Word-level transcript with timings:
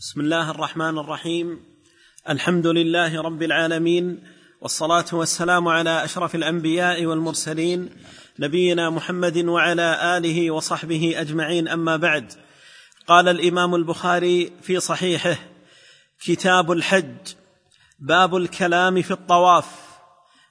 بسم 0.00 0.20
الله 0.20 0.50
الرحمن 0.50 0.98
الرحيم. 0.98 1.60
الحمد 2.28 2.66
لله 2.66 3.22
رب 3.22 3.42
العالمين 3.42 4.22
والصلاة 4.60 5.04
والسلام 5.12 5.68
على 5.68 6.04
أشرف 6.04 6.34
الأنبياء 6.34 7.06
والمرسلين 7.06 7.90
نبينا 8.38 8.90
محمد 8.90 9.38
وعلى 9.38 10.16
آله 10.16 10.50
وصحبه 10.50 11.14
أجمعين. 11.20 11.68
أما 11.68 11.96
بعد 11.96 12.32
قال 13.06 13.28
الإمام 13.28 13.74
البخاري 13.74 14.52
في 14.62 14.80
صحيحه 14.80 15.36
كتاب 16.24 16.72
الحج 16.72 17.34
باب 17.98 18.36
الكلام 18.36 19.02
في 19.02 19.10
الطواف. 19.10 19.66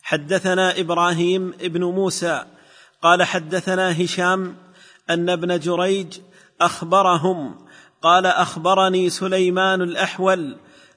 حدثنا 0.04 0.80
إبراهيم 0.80 1.54
ابن 1.62 1.84
موسى 1.84 2.46
قال 3.02 3.24
حدثنا 3.24 4.04
هشام 4.04 4.56
أن 5.10 5.30
ابن 5.30 5.60
جريج 5.60 6.20
أخبرهم 6.62 7.67
قال 8.02 8.26
أخبرني 8.26 9.10
سليمان 9.10 9.82
الأحول 9.82 10.56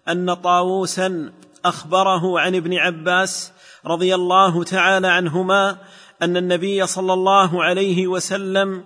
أن 0.08 0.34
طاووسا 0.34 1.32
أخبره 1.64 2.40
عن 2.40 2.54
ابن 2.54 2.74
عباس 2.74 3.52
رضي 3.86 4.14
الله 4.14 4.64
تعالى 4.64 5.08
عنهما 5.08 5.78
أن 6.22 6.36
النبي 6.36 6.86
صلى 6.86 7.12
الله 7.12 7.64
عليه 7.64 8.06
وسلم 8.06 8.84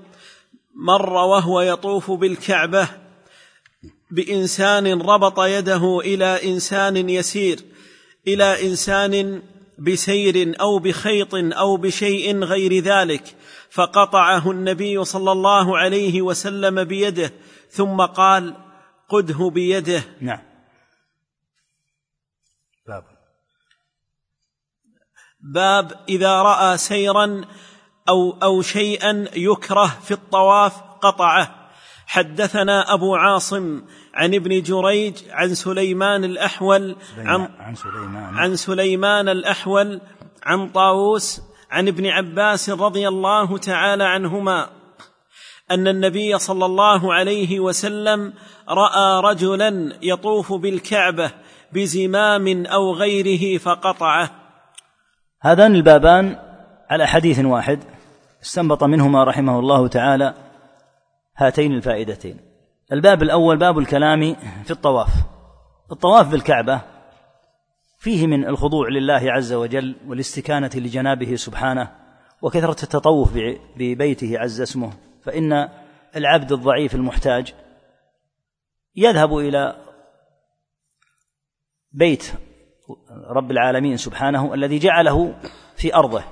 مر 0.75 1.13
وهو 1.13 1.61
يطوف 1.61 2.11
بالكعبة 2.11 2.89
بإنسان 4.11 5.03
ربط 5.03 5.41
يده 5.41 6.01
إلى 6.05 6.53
إنسان 6.53 7.09
يسير 7.09 7.61
إلى 8.27 8.69
إنسان 8.69 9.43
بسير 9.79 10.61
أو 10.61 10.79
بخيط 10.79 11.35
أو 11.35 11.77
بشيء 11.77 12.39
غير 12.39 12.83
ذلك 12.83 13.37
فقطعه 13.71 14.51
النبي 14.51 15.05
صلى 15.05 15.33
الله 15.33 15.79
عليه 15.79 16.23
وسلم 16.23 16.85
بيده 16.85 17.33
ثم 17.71 18.01
قال 18.01 18.57
قده 19.09 19.51
بيده. 19.51 20.03
نعم. 20.21 20.41
باب. 22.87 23.05
باب 25.41 26.05
إذا 26.09 26.43
رأى 26.43 26.79
سيرا 26.79 27.45
أو 28.09 28.39
أو 28.43 28.63
شيئا 28.63 29.29
يكره 29.35 29.87
في 29.87 30.11
الطواف 30.11 30.81
قطعه. 31.03 31.71
حدثنا 32.07 32.95
أبو 32.95 33.17
عاصم 33.17 33.83
عن 34.15 34.35
ابن 34.35 34.63
جريج 34.63 35.17
عن 35.31 35.55
سليمان 35.55 36.25
الأحول 36.25 36.97
عن 37.19 37.49
عن 37.59 37.75
سليمان. 37.75 38.35
عن 38.35 38.57
سليمان 38.57 39.29
الأحول 39.29 40.01
عن 40.43 40.69
طاووس 40.69 41.43
عن 41.71 41.89
ابن 41.89 42.07
عباس 42.07 42.71
رضي 42.71 43.09
الله 43.09 43.59
تعالى 43.59 44.05
عنهما. 44.05 44.71
أن 45.71 45.89
النبي 45.89 46.39
صلى 46.39 46.67
الله 46.67 47.15
عليه 47.15 47.61
وسلم 47.61 48.33
رأى 48.69 49.21
رجلا 49.21 49.93
يطوف 50.03 50.53
بالكعبة 50.53 51.31
بزمام 51.73 52.67
أو 52.67 52.95
غيره 52.95 53.59
فقطعه. 53.59 54.31
هذان 55.43 55.75
البابان 55.75 56.37
على 56.91 57.07
حديث 57.07 57.39
واحد 57.39 57.85
استنبط 58.43 58.85
منهما 58.85 59.25
رحمه 59.25 59.59
الله 59.59 59.89
تعالى 59.89 60.35
هاتين 61.37 61.73
الفائدتين. 61.73 62.41
الباب 62.93 63.23
الأول 63.23 63.57
باب 63.57 63.79
الكلام 63.79 64.37
في 64.65 64.71
الطواف. 64.71 65.11
الطواف 65.93 66.29
بالكعبة 66.29 66.81
فيه 67.99 68.27
من 68.27 68.45
الخضوع 68.47 68.89
لله 68.89 69.33
عز 69.33 69.53
وجل 69.53 69.97
والاستكانة 70.07 70.71
لجنابه 70.75 71.37
سبحانه 71.37 71.91
وكثرة 72.43 72.83
التطوف 72.83 73.33
ببيته 73.77 74.39
عز 74.39 74.61
اسمه. 74.61 74.93
فإن 75.25 75.69
العبد 76.17 76.53
الضعيف 76.53 76.95
المحتاج 76.95 77.55
يذهب 78.97 79.39
إلى 79.39 79.77
بيت 81.93 82.33
رب 83.29 83.51
العالمين 83.51 83.97
سبحانه 83.97 84.55
الذي 84.55 84.79
جعله 84.79 85.35
في 85.77 85.95
أرضه 85.95 86.23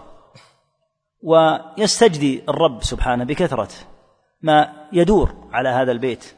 ويستجدي 1.22 2.42
الرب 2.48 2.82
سبحانه 2.82 3.24
بكثرة 3.24 3.68
ما 4.42 4.88
يدور 4.92 5.48
على 5.52 5.68
هذا 5.68 5.92
البيت. 5.92 6.34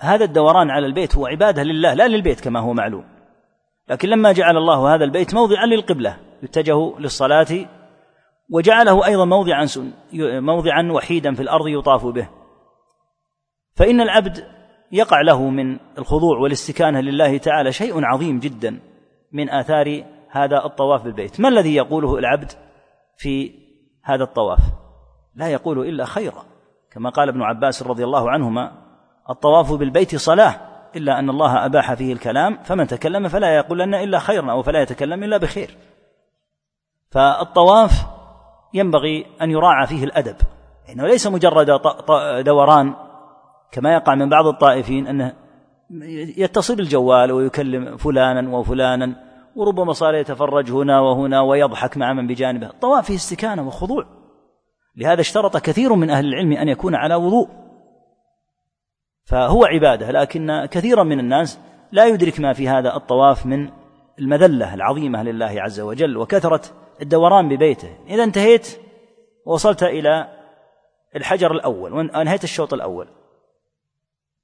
هذا 0.00 0.24
الدوران 0.24 0.70
على 0.70 0.86
البيت 0.86 1.16
هو 1.16 1.26
عبادة 1.26 1.62
لله 1.62 1.94
لا 1.94 2.08
للبيت 2.08 2.40
كما 2.40 2.60
هو 2.60 2.72
معلوم. 2.72 3.04
لكن 3.88 4.08
لما 4.08 4.32
جعل 4.32 4.56
الله 4.56 4.94
هذا 4.94 5.04
البيت 5.04 5.34
موضعا 5.34 5.66
للقبلة 5.66 6.16
يتجه 6.42 6.98
للصلاة 6.98 7.66
وجعله 8.52 9.06
أيضا 9.06 9.24
موضعا 9.24 9.66
موضعا 10.40 10.88
وحيدا 10.92 11.34
في 11.34 11.42
الأرض 11.42 11.68
يطاف 11.68 12.06
به. 12.06 12.28
فإن 13.74 14.00
العبد 14.00 14.44
يقع 14.92 15.20
له 15.20 15.50
من 15.50 15.78
الخضوع 15.98 16.38
والاستكانة 16.38 17.00
لله 17.00 17.38
تعالى 17.38 17.72
شيء 17.72 18.04
عظيم 18.04 18.38
جدا 18.38 18.80
من 19.32 19.50
آثار 19.50 20.04
هذا 20.30 20.64
الطواف 20.64 21.02
بالبيت. 21.02 21.40
ما 21.40 21.48
الذي 21.48 21.74
يقوله 21.74 22.18
العبد 22.18 22.52
في 23.16 23.54
هذا 24.02 24.24
الطواف؟ 24.24 24.58
لا 25.34 25.48
يقول 25.48 25.88
إلا 25.88 26.04
خيرا. 26.04 26.44
كما 26.90 27.10
قال 27.10 27.28
ابن 27.28 27.42
عباس 27.42 27.82
رضي 27.82 28.04
الله 28.04 28.30
عنهما 28.30 28.72
الطواف 29.30 29.72
بالبيت 29.72 30.16
صلاة 30.16 30.60
إلا 30.96 31.18
أن 31.18 31.30
الله 31.30 31.66
أباح 31.66 31.94
فيه 31.94 32.12
الكلام 32.12 32.58
فمن 32.62 32.86
تكلم 32.86 33.28
فلا 33.28 33.56
يقولن 33.56 33.94
إلا 33.94 34.18
خيرا 34.18 34.52
أو 34.52 34.62
فلا 34.62 34.82
يتكلم 34.82 35.24
إلا 35.24 35.36
بخير. 35.36 35.76
فالطواف 37.10 38.11
ينبغي 38.74 39.26
أن 39.42 39.50
يراعى 39.50 39.86
فيه 39.86 40.04
الأدب 40.04 40.36
إنه 40.88 41.06
ليس 41.06 41.26
مجرد 41.26 41.80
دوران 42.44 42.94
كما 43.72 43.94
يقع 43.94 44.14
من 44.14 44.28
بعض 44.28 44.46
الطائفين 44.46 45.06
أنه 45.06 45.32
يتصل 46.36 46.76
بالجوال 46.76 47.32
ويكلم 47.32 47.96
فلانا 47.96 48.56
وفلانا 48.56 49.16
وربما 49.56 49.92
صار 49.92 50.14
يتفرج 50.14 50.70
هنا 50.70 51.00
وهنا 51.00 51.40
ويضحك 51.40 51.96
مع 51.96 52.12
من 52.12 52.26
بجانبه. 52.26 52.66
الطواف 52.66 53.06
فيه 53.06 53.14
استكانة 53.14 53.66
وخضوع. 53.66 54.04
لهذا 54.96 55.20
اشترط 55.20 55.56
كثير 55.56 55.94
من 55.94 56.10
أهل 56.10 56.26
العلم 56.26 56.52
أن 56.52 56.68
يكون 56.68 56.94
على 56.94 57.14
وضوء. 57.14 57.48
فهو 59.24 59.64
عبادة 59.64 60.10
لكن 60.10 60.66
كثيرا 60.70 61.02
من 61.02 61.20
الناس 61.20 61.58
لا 61.92 62.06
يدرك 62.06 62.40
ما 62.40 62.52
في 62.52 62.68
هذا 62.68 62.96
الطواف 62.96 63.46
من 63.46 63.70
المذلة 64.18 64.74
العظيمة 64.74 65.22
لله 65.22 65.62
عز 65.62 65.80
وجل 65.80 66.16
وكثرة 66.16 66.62
الدوران 67.02 67.48
ببيته. 67.48 67.96
إذا 68.06 68.24
انتهيت 68.24 68.80
ووصلت 69.46 69.82
إلى 69.82 70.28
الحجر 71.16 71.52
الأول 71.52 71.92
وأنهيت 71.92 72.44
الشوط 72.44 72.74
الأول. 72.74 73.08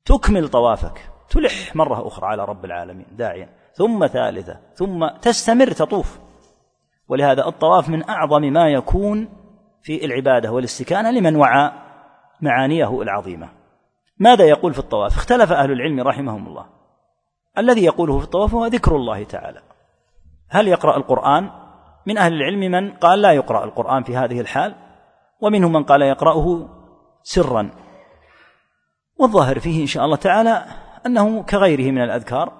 تكمل 0.05 0.49
طوافك. 0.49 1.11
تلح 1.31 1.77
مرة 1.77 2.07
أخرى 2.07 2.27
على 2.27 2.45
رب 2.45 2.65
العالمين 2.65 3.07
داعيا. 3.11 3.49
ثم 3.73 4.07
ثالثة 4.07 4.61
ثم 4.75 5.09
تستمر 5.09 5.73
تطوف. 5.73 6.19
ولهذا 7.09 7.47
الطواف 7.49 7.89
من 7.89 8.09
أعظم 8.09 8.43
ما 8.43 8.69
يكون 8.69 9.29
في 9.83 10.05
العبادة 10.05 10.53
والاستكانة 10.53 11.11
لمن 11.11 11.37
وعى 11.37 11.73
معانيه 12.41 13.03
العظيمة. 13.03 13.49
ماذا 14.19 14.45
يقول 14.45 14.73
في 14.73 14.79
الطواف؟ 14.79 15.17
اختلف 15.17 15.53
أهل 15.53 15.73
العلم 15.73 16.01
رحمهم 16.01 16.47
الله. 16.47 16.67
الذي 17.59 17.85
يقوله 17.85 18.19
في 18.19 18.25
الطواف 18.25 18.55
هو 18.55 18.67
ذكر 18.67 18.97
الله 18.97 19.25
تعالى. 19.25 19.63
هل 20.49 20.69
يقرأ 20.69 20.97
القرآن؟ 20.97 21.51
من 22.09 22.19
أهل 22.19 22.33
العلم 22.33 22.61
من 22.61 22.91
قال 22.91 23.23
لا 23.23 23.33
يقرأ 23.33 23.65
القرآن 23.65 24.03
في 24.03 24.17
هذه 24.17 24.41
الحال 24.41 24.75
ومنهم 25.41 25.73
من 25.73 25.85
قال 25.85 26.03
يقرأه 26.03 26.69
سرا. 27.23 27.71
والظاهر 29.19 29.59
فيه 29.59 29.83
إن 29.83 29.87
شاء 29.87 30.05
الله 30.05 30.17
تعالى 30.17 30.65
أنه 31.07 31.43
كغيره 31.43 31.91
من 31.91 32.03
الأذكار 32.03 32.53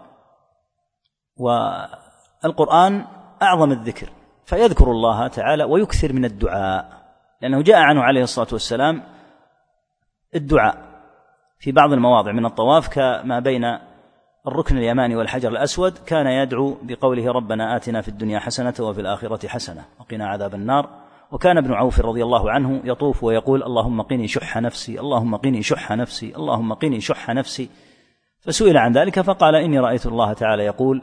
والقرآن 1.37 3.05
أعظم 3.43 3.73
الذكر 3.73 4.09
فيذكر 4.45 4.91
الله 4.91 5.29
تعالى 5.29 5.65
ويكثر 5.65 6.13
من 6.13 6.25
الدعاء 6.25 6.89
لأنه 7.43 7.63
جاء 7.63 7.77
عنه 7.77 8.03
عليه 8.03 8.23
الصلاة 8.23 8.49
والسلام 8.53 9.03
الدعاء 10.35 10.77
في 11.59 11.73
بعض 11.73 11.93
المواضع 11.93 12.33
من 12.33 12.47
الطواف 12.47 12.89
كما 12.89 13.41
بين 13.41 13.79
الركن 14.49 14.79
اليماني 14.79 15.17
والحجر 15.17 15.49
الأسود 15.49 15.99
كان 16.07 16.27
يدعو 16.27 16.77
بقوله 16.83 17.33
ربنا 17.33 17.77
آتنا 17.77 18.01
في 18.01 18.09
الدنيا 18.09 18.39
حسنة 18.39 18.75
وفي 18.81 19.01
الآخرة 19.01 19.49
حسنة 19.49 19.85
وقنا 20.01 20.29
عذاب 20.29 20.55
النار. 20.55 20.89
وكان 21.33 21.59
ابن 21.59 21.73
عوف 21.73 22.01
رضي 22.01 22.23
الله 22.23 22.51
عنه 22.51 22.81
يطوف 22.85 23.25
ويقول 23.25 23.63
اللهم 23.63 24.03
قني 24.03 24.29
شح 24.29 24.57
نفسي 24.59 25.01
اللهم 25.01 25.37
قني 25.37 25.63
شح 25.63 25.93
نفسي 25.93 26.37
اللهم 26.37 26.75
قني 26.75 27.01
شح 27.01 27.31
نفسي. 27.31 27.69
فسئل 28.41 28.77
عن 28.77 28.93
ذلك 28.93 29.21
فقال 29.21 29.55
إني 29.55 29.79
رأيت 29.79 30.07
الله 30.07 30.33
تعالى 30.33 30.65
يقول 30.65 31.03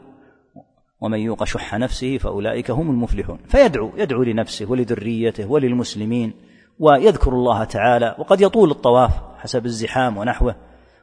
ومن 1.00 1.18
يوق 1.18 1.44
شح 1.44 1.74
نفسه 1.74 2.18
فأولئك 2.18 2.70
هم 2.70 2.90
المفلحون. 2.90 3.38
فيدعو 3.48 3.90
يدعو 3.96 4.22
لنفسه 4.22 4.70
ولذريته 4.70 5.50
وللمسلمين 5.50 6.32
ويذكر 6.78 7.32
الله 7.32 7.64
تعالى 7.64 8.14
وقد 8.18 8.40
يطول 8.40 8.70
الطواف 8.70 9.10
حسب 9.38 9.66
الزحام 9.66 10.16
ونحوه 10.16 10.56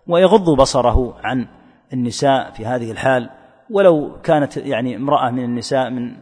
ويغض 0.07 0.49
بصره 0.49 1.15
عن 1.23 1.47
النساء 1.93 2.51
في 2.51 2.65
هذه 2.65 2.91
الحال 2.91 3.29
ولو 3.69 4.21
كانت 4.23 4.57
يعني 4.57 4.95
امرأة 4.95 5.31
من 5.31 5.43
النساء 5.43 5.89
من 5.89 6.15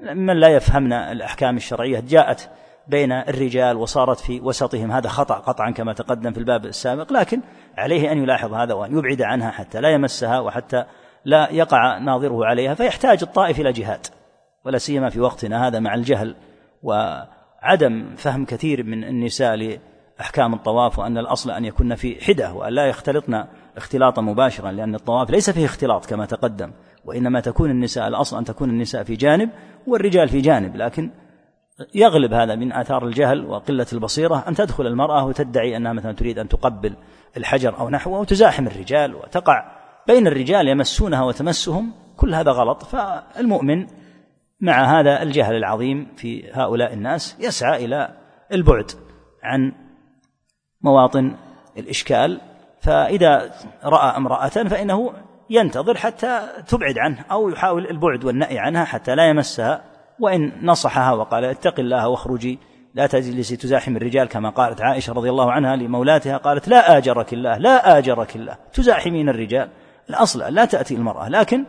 من 0.00 0.40
لا 0.40 0.48
يفهمن 0.48 0.92
الأحكام 0.92 1.56
الشرعية 1.56 2.00
جاءت 2.08 2.50
بين 2.88 3.12
الرجال 3.12 3.76
وصارت 3.76 4.20
في 4.20 4.40
وسطهم. 4.40 4.92
هذا 4.92 5.08
خطأ 5.08 5.34
قطعا 5.34 5.70
كما 5.70 5.92
تقدم 5.92 6.32
في 6.32 6.38
الباب 6.38 6.64
السابق 6.64 7.12
لكن 7.12 7.40
عليه 7.78 8.12
أن 8.12 8.18
يلاحظ 8.18 8.54
هذا 8.54 8.74
وأن 8.74 8.98
يبعد 8.98 9.22
عنها 9.22 9.50
حتى 9.50 9.80
لا 9.80 9.88
يمسها 9.88 10.40
وحتى 10.40 10.84
لا 11.24 11.48
يقع 11.50 11.98
ناظره 11.98 12.46
عليها 12.46 12.74
فيحتاج 12.74 13.18
الطائف 13.22 13.60
إلى 13.60 13.72
جهاد 13.72 14.06
ولا 14.64 14.78
سيما 14.78 15.10
في 15.10 15.20
وقتنا 15.20 15.66
هذا 15.66 15.78
مع 15.78 15.94
الجهل 15.94 16.34
وعدم 16.82 18.14
فهم 18.16 18.44
كثير 18.44 18.84
من 18.84 19.04
النساء 19.04 19.78
لأحكام 20.18 20.54
الطواف 20.54 20.98
وأن 20.98 21.18
الأصل 21.18 21.50
أن 21.50 21.64
يكن 21.64 21.94
في 21.94 22.24
حدة 22.24 22.52
وأن 22.52 22.72
لا 22.72 22.86
يختلطن 22.86 23.44
اختلاطا 23.76 24.22
مباشرا 24.22 24.72
لأن 24.72 24.94
الطواف 24.94 25.30
ليس 25.30 25.50
فيه 25.50 25.64
اختلاط 25.64 26.06
كما 26.06 26.26
تقدم 26.26 26.72
وإنما 27.04 27.40
تكون 27.40 27.70
النساء 27.70 28.08
الأصل 28.08 28.38
أن 28.38 28.44
تكون 28.44 28.70
النساء 28.70 29.02
في 29.02 29.16
جانب 29.16 29.50
والرجال 29.86 30.28
في 30.28 30.40
جانب 30.40 30.76
لكن 30.76 31.10
يغلب 31.94 32.32
هذا 32.32 32.54
من 32.54 32.72
آثار 32.72 33.06
الجهل 33.06 33.46
وقلة 33.46 33.86
البصيرة 33.92 34.44
أن 34.48 34.54
تدخل 34.54 34.86
المرأة 34.86 35.24
وتدعي 35.24 35.76
أنها 35.76 35.92
مثلا 35.92 36.12
تريد 36.12 36.38
أن 36.38 36.48
تقبل 36.48 36.96
الحجر 37.36 37.78
أو 37.78 37.90
نحوه 37.90 38.20
وتزاحم 38.20 38.66
الرجال 38.66 39.14
وتقع 39.14 39.72
بين 40.06 40.26
الرجال 40.26 40.68
يمسونها 40.68 41.22
وتمسهم 41.22 41.92
كل 42.16 42.34
هذا 42.34 42.50
غلط. 42.50 42.82
فالمؤمن 42.82 43.86
مع 44.60 45.00
هذا 45.00 45.22
الجهل 45.22 45.56
العظيم 45.56 46.06
في 46.16 46.52
هؤلاء 46.52 46.92
الناس 46.92 47.36
يسعى 47.40 47.84
إلى 47.84 48.16
البعد 48.52 48.90
عن 49.42 49.72
مواطن 50.80 51.36
الإشكال 51.76 52.40
فإذا 52.86 53.50
رأى 53.84 54.16
امرأة 54.16 54.48
فإنه 54.48 55.12
ينتظر 55.50 55.96
حتى 55.96 56.40
تبعد 56.68 56.98
عنه 56.98 57.24
أو 57.30 57.48
يحاول 57.48 57.86
البعد 57.86 58.24
والنأي 58.24 58.58
عنها 58.58 58.84
حتى 58.84 59.14
لا 59.14 59.28
يمسها. 59.28 59.80
وإن 60.20 60.52
نصحها 60.62 61.12
وقال 61.12 61.44
اتق 61.44 61.80
الله 61.80 62.08
واخرجي 62.08 62.58
لا 62.94 63.06
تجلسي 63.06 63.56
تزاحم 63.56 63.96
الرجال 63.96 64.28
كما 64.28 64.50
قالت 64.50 64.82
عائشة 64.82 65.12
رضي 65.12 65.30
الله 65.30 65.52
عنها 65.52 65.76
لمولاتها 65.76 66.36
قالت 66.36 66.68
لا 66.68 66.96
آجرك 66.96 67.32
الله 67.32 67.58
لا 67.58 67.98
آجرك 67.98 68.36
الله 68.36 68.56
تزاحمين 68.72 69.28
الرجال. 69.28 69.68
الأصل 70.10 70.54
لا 70.54 70.64
تأتي 70.64 70.94
المرأة 70.94 71.28
لكن 71.28 71.64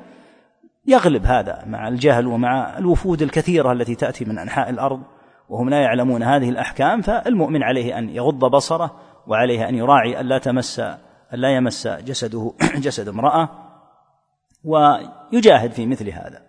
يغلب 0.88 1.25
هذا 1.25 1.63
مع 1.66 1.88
الجهل 1.88 2.28
ومع 2.28 2.78
الوفود 2.78 3.22
الكثيرة 3.22 3.72
التي 3.72 3.96
تأتي 3.96 4.25
من 4.25 4.40
أنحاء 4.40 4.70
الأرض 4.70 5.02
وهم 5.50 5.70
لا 5.70 5.81
يعلمون 5.81 6.24
هذه 6.24 6.50
الأحكام 6.50 7.02
فالمؤمن 7.02 7.63
عليه 7.63 7.98
أن 7.98 8.10
يغض 8.10 8.46
بصره 8.46 8.92
وعليه 9.28 9.70
أن 9.70 9.75
يراعي 9.75 10.22
ألا 10.22 10.38
تمس 10.38 10.81
ألا 11.33 11.56
يمس 11.56 11.88
جسده 11.88 12.53
جسد 12.85 13.07
امرأة 13.07 13.50
ويجاهد 14.63 15.71
في 15.71 15.85
مثل 15.85 16.09
هذا. 16.09 16.41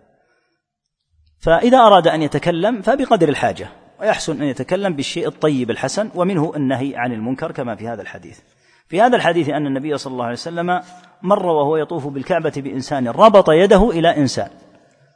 فإذا 1.39 1.77
أراد 1.77 2.07
أن 2.07 2.21
يتكلم 2.21 2.81
فبقدر 2.81 3.29
الحاجة 3.29 3.69
ويحسن 3.99 4.41
أن 4.41 4.47
يتكلم 4.47 4.93
بالشيء 4.93 5.27
الطيب 5.27 5.71
الحسن 5.71 6.09
ومنه 6.15 6.53
النهي 6.55 6.95
عن 6.95 7.11
المنكر 7.11 7.51
كما 7.51 7.75
في 7.75 7.87
هذا 7.87 8.01
الحديث. 8.01 8.39
في 8.87 9.01
هذا 9.01 9.15
الحديث 9.15 9.49
أن 9.49 9.67
النبي 9.67 9.97
صلى 9.97 10.11
الله 10.11 10.23
عليه 10.23 10.33
وسلم 10.33 10.81
مر 11.21 11.45
وهو 11.45 11.77
يطوف 11.77 12.07
بالكعبة 12.07 12.53
بإنسان 12.57 13.07
ربط 13.07 13.49
يده 13.49 13.89
إلى 13.89 14.17
إنسان. 14.17 14.49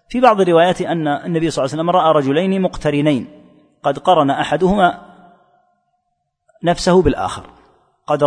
في 0.09 0.19
بعض 0.19 0.41
الروايات 0.41 0.81
أن 0.81 1.07
النبي 1.07 1.49
صلى 1.49 1.65
الله 1.65 1.73
عليه 1.73 1.83
وسلم 1.83 1.89
رأى 1.89 2.13
رجلين 2.13 2.61
مقترنين. 2.61 3.27
قد 3.83 3.99
قرن 3.99 4.29
أحدهما 4.29 5.01
نفسه 6.63 7.01
بالآخر. 7.01 7.49
قد 8.07 8.23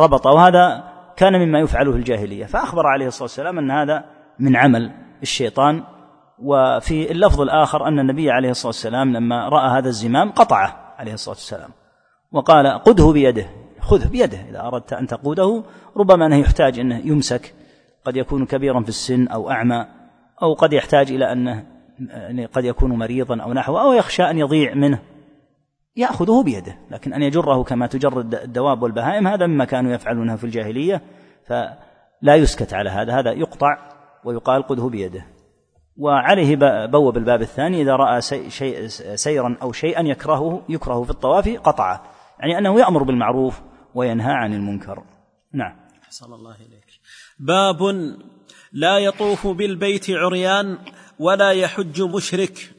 ربط 0.00 0.26
وهذا 0.26 0.92
كان 1.16 1.40
مما 1.40 1.60
يفعله 1.60 1.90
الجاهلية. 1.90 2.44
فأخبر 2.46 2.86
عليه 2.86 3.06
الصلاة 3.06 3.22
والسلام 3.22 3.58
أن 3.58 3.70
هذا 3.70 4.04
من 4.38 4.56
عمل 4.56 4.90
الشيطان 5.22 5.84
وفي 6.38 7.12
اللفظ 7.12 7.40
الآخر 7.40 7.88
أن 7.88 7.98
النبي 7.98 8.30
عليه 8.30 8.50
الصلاة 8.50 8.66
والسلام 8.66 9.12
لما 9.12 9.48
رأى 9.48 9.78
هذا 9.78 9.88
الزمام 9.88 10.30
قطعه 10.30 10.94
عليه 10.98 11.14
الصلاة 11.14 11.34
والسلام 11.34 11.70
وقال 12.32 12.66
قده 12.66 13.12
بيده 13.12 13.46
خذه 13.80 14.08
بيده 14.08 14.38
إذا 14.50 14.60
أردت 14.60 14.92
أن 14.92 15.06
تقوده 15.06 15.62
ربما 15.96 16.26
أنه 16.26 16.36
يحتاج 16.36 16.78
أنه 16.78 16.98
يمسك 17.04 17.54
قد 18.04 18.16
يكون 18.16 18.46
كبيرا 18.46 18.82
في 18.82 18.88
السن 18.88 19.28
أو 19.28 19.50
أعمى 19.50 19.86
أو 20.42 20.54
قد 20.54 20.72
يحتاج 20.72 21.12
إلى 21.12 21.32
أنه 21.32 21.64
يعني 22.10 22.46
قد 22.46 22.64
يكون 22.64 22.90
مريضا 22.90 23.42
أو 23.42 23.52
نحوه 23.52 23.82
أو 23.82 23.92
يخشى 23.92 24.22
أن 24.22 24.38
يضيع 24.38 24.74
منه. 24.74 24.98
يأخذه 25.96 26.42
بيده 26.42 26.78
لكن 26.90 27.12
أن 27.12 27.22
يجره 27.22 27.62
كما 27.62 27.86
تجر 27.86 28.20
الدواب 28.20 28.82
والبهائم 28.82 29.26
هذا 29.26 29.46
مما 29.46 29.64
كانوا 29.64 29.92
يفعلونه 29.92 30.36
في 30.36 30.44
الجاهلية 30.44 31.02
فلا 31.46 32.36
يسكت 32.36 32.74
على 32.74 32.90
هذا 32.90 33.18
هذا 33.18 33.32
يقطع 33.32 33.92
ويقال 34.24 34.62
قده 34.62 34.84
بيده. 34.84 35.26
وعليه 35.96 36.56
بوب 36.86 37.16
الباب 37.16 37.42
الثاني 37.42 37.82
إذا 37.82 37.96
رأى 37.96 38.22
شيء 38.48 38.86
سيرا 39.14 39.56
أو 39.62 39.72
شيئا 39.72 40.02
يكرهه 40.02 40.62
يكره 40.68 41.02
في 41.02 41.10
الطواف 41.10 41.48
قطعه. 41.48 42.02
يعني 42.40 42.58
أنه 42.58 42.80
يأمر 42.80 43.02
بالمعروف 43.02 43.60
وينهى 43.94 44.32
عن 44.32 44.54
المنكر. 44.54 45.02
نعم. 45.52 45.76
حسن 46.08 46.32
الله 46.32 46.54
إليك. 46.54 46.86
باب 47.38 47.82
لا 48.72 48.98
يطوف 48.98 49.46
بالبيت 49.46 50.10
عريان 50.10 50.78
ولا 51.18 51.50
يحج 51.50 52.02
مشرك. 52.02 52.74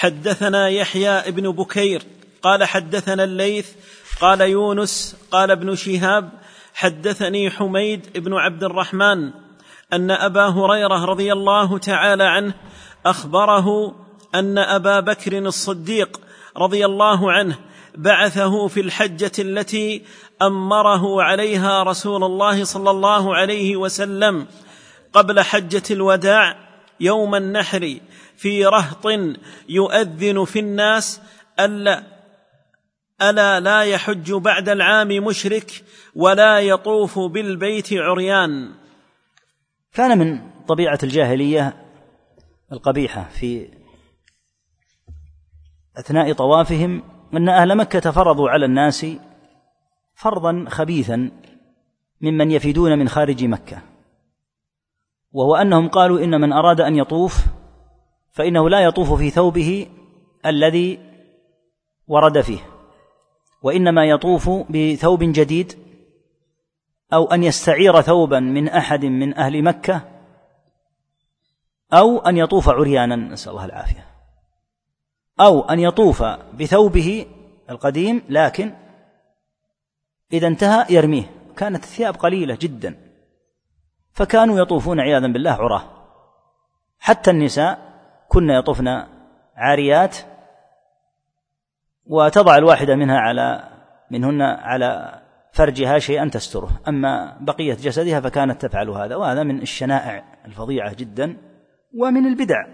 حدثنا 0.00 0.68
يحيى 0.68 1.08
ابن 1.08 1.50
بكير 1.50 2.02
قال 2.42 2.64
حدثنا 2.64 3.24
الليث 3.24 3.68
قال 4.20 4.40
يونس 4.40 5.16
قال 5.30 5.50
ابن 5.50 5.76
شهاب 5.76 6.30
حدثني 6.74 7.50
حميد 7.50 8.18
بن 8.18 8.34
عبد 8.34 8.64
الرحمن 8.64 9.30
أن 9.92 10.10
أبا 10.10 10.48
هريرة 10.48 11.04
رضي 11.04 11.32
الله 11.32 11.78
تعالى 11.78 12.24
عنه 12.24 12.54
أخبره 13.06 13.94
أن 14.34 14.58
أبا 14.58 15.00
بكر 15.00 15.38
الصديق 15.38 16.20
رضي 16.56 16.84
الله 16.84 17.32
عنه 17.32 17.58
بعثه 17.94 18.68
في 18.68 18.80
الحجة 18.80 19.32
التي 19.38 20.02
أمره 20.42 21.22
عليها 21.22 21.82
رسول 21.82 22.24
الله 22.24 22.64
صلى 22.64 22.90
الله 22.90 23.36
عليه 23.36 23.76
وسلم 23.76 24.46
قبل 25.12 25.40
حجة 25.40 25.82
الوداع 25.90 26.69
يوم 27.00 27.34
النحر 27.34 28.00
في 28.36 28.66
رهط 28.66 29.06
يؤذن 29.68 30.44
في 30.44 30.58
الناس 30.58 31.20
ألا 31.60 32.02
ألا 33.22 33.60
لا 33.60 33.82
يحج 33.82 34.32
بعد 34.32 34.68
العام 34.68 35.08
مشرك 35.08 35.84
ولا 36.14 36.60
يطوف 36.60 37.18
بالبيت 37.18 37.92
عريان. 37.92 38.70
كان 39.92 40.18
من 40.18 40.50
طبيعة 40.68 40.98
الجاهلية 41.02 41.86
القبيحة 42.72 43.28
في 43.28 43.68
أثناء 45.96 46.32
طوافهم 46.32 47.02
أن 47.34 47.48
أهل 47.48 47.76
مكة 47.76 48.10
فرضوا 48.10 48.50
على 48.50 48.64
الناس 48.64 49.06
فرضا 50.14 50.64
خبيثا 50.68 51.30
ممن 52.20 52.50
يفيدون 52.50 52.98
من 52.98 53.08
خارج 53.08 53.44
مكة. 53.44 53.82
وهو 55.32 55.56
أنهم 55.56 55.88
قالوا 55.88 56.24
إن 56.24 56.40
من 56.40 56.52
أراد 56.52 56.80
أن 56.80 56.96
يطوف 56.96 57.46
فإنه 58.32 58.68
لا 58.68 58.80
يطوف 58.80 59.12
في 59.12 59.30
ثوبه 59.30 59.86
الذي 60.46 60.98
ورد 62.08 62.40
فيه 62.40 62.58
وإنما 63.62 64.04
يطوف 64.04 64.50
بثوب 64.70 65.22
جديد 65.22 65.72
أو 67.12 67.32
أن 67.32 67.42
يستعير 67.42 68.00
ثوبا 68.00 68.40
من 68.40 68.68
أحد 68.68 69.04
من 69.04 69.38
أهل 69.38 69.62
مكة 69.62 70.02
أو 71.92 72.18
أن 72.18 72.36
يطوف 72.36 72.68
عريانا 72.68 73.16
نسأل 73.16 73.52
الله 73.52 73.64
العافية 73.64 74.06
أو 75.40 75.60
أن 75.60 75.80
يطوف 75.80 76.22
بثوبه 76.60 77.26
القديم 77.70 78.22
لكن 78.28 78.72
إذا 80.32 80.46
انتهى 80.46 80.86
يرميه. 80.90 81.30
كانت 81.56 81.84
الثياب 81.84 82.14
قليلة 82.14 82.58
جدا. 82.60 83.09
فكانوا 84.12 84.60
يطوفون 84.60 85.00
عياذا 85.00 85.26
بالله 85.26 85.50
عراه 85.50 85.82
حتى 86.98 87.30
النساء 87.30 87.78
كن 88.28 88.50
يطفن 88.50 89.06
عاريات 89.56 90.16
وتضع 92.06 92.56
الواحدة 92.56 92.96
منها 92.96 93.18
على 93.18 93.68
منهن 94.10 94.42
على 94.42 95.20
فرجها 95.52 95.98
شيئا 95.98 96.28
تستره. 96.28 96.80
أما 96.88 97.36
بقية 97.40 97.74
جسدها 97.74 98.20
فكانت 98.20 98.66
تفعل 98.66 98.88
هذا 98.88 99.16
وهذا 99.16 99.42
من 99.42 99.62
الشنائع 99.62 100.24
الفظيعة 100.46 100.94
جدا 100.94 101.36
ومن 101.98 102.26
البدع 102.26 102.66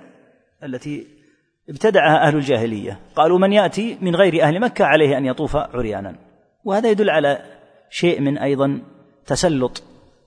التي 0.62 1.06
ابتدعها 1.68 2.26
أهل 2.26 2.36
الجاهلية. 2.36 3.00
قالوا 3.16 3.38
من 3.38 3.52
يأتي 3.52 3.98
من 4.00 4.16
غير 4.16 4.42
أهل 4.42 4.60
مكة 4.60 4.84
عليه 4.84 5.18
أن 5.18 5.26
يطوف 5.26 5.56
عريانا. 5.56 6.14
وهذا 6.64 6.90
يدل 6.90 7.10
على 7.10 7.38
شيء 7.90 8.20
من 8.20 8.38
أيضا 8.38 8.82
تسلط 9.26 9.82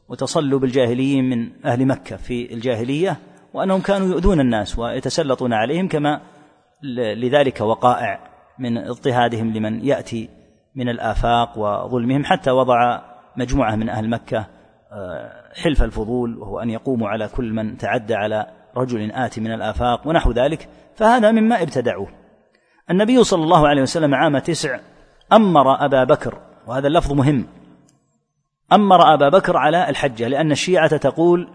وتصلب 0.09 0.63
الجاهليين 0.63 1.29
من 1.29 1.65
أهل 1.65 1.85
مكة 1.85 2.15
في 2.17 2.53
الجاهلية 2.53 3.19
وأنهم 3.53 3.81
كانوا 3.81 4.07
يؤذون 4.07 4.39
الناس 4.39 4.79
ويتسلطون 4.79 5.53
عليهم 5.53 5.87
كما 5.87 6.21
لذلك 7.15 7.61
وقائع 7.61 8.19
من 8.59 8.77
اضطهادهم 8.77 9.53
لمن 9.53 9.85
يأتي 9.85 10.29
من 10.75 10.89
الآفاق 10.89 11.57
وظلمهم 11.57 12.25
حتى 12.25 12.51
وضع 12.51 13.01
مجموعة 13.37 13.75
من 13.75 13.89
أهل 13.89 14.09
مكة 14.09 14.45
آه، 14.91 15.31
حلف 15.63 15.83
الفضول 15.83 16.37
وهو 16.37 16.59
أن 16.59 16.69
يقوموا 16.69 17.09
على 17.09 17.27
كل 17.27 17.53
من 17.53 17.77
تعدى 17.77 18.15
على 18.15 18.47
رجل 18.77 19.11
آتي 19.11 19.41
من 19.41 19.51
الآفاق 19.51 20.07
ونحو 20.07 20.31
ذلك 20.31 20.69
فهذا 20.95 21.31
مما 21.31 21.61
ابتدعوه. 21.61 22.07
النبي 22.89 23.23
صلى 23.23 23.43
الله 23.43 23.67
عليه 23.67 23.81
وسلم 23.81 24.15
عام 24.15 24.37
تسع 24.37 24.79
أمر 25.33 25.85
أبا 25.85 26.03
بكر 26.03 26.37
وهذا 26.67 26.87
اللفظ 26.87 27.13
مهم 27.13 27.45
أمر 28.73 29.13
أبا 29.13 29.29
بكر 29.29 29.57
على 29.57 29.89
الحجة 29.89 30.27
لأن 30.27 30.51
الشيعة 30.51 30.97
تقول 30.97 31.47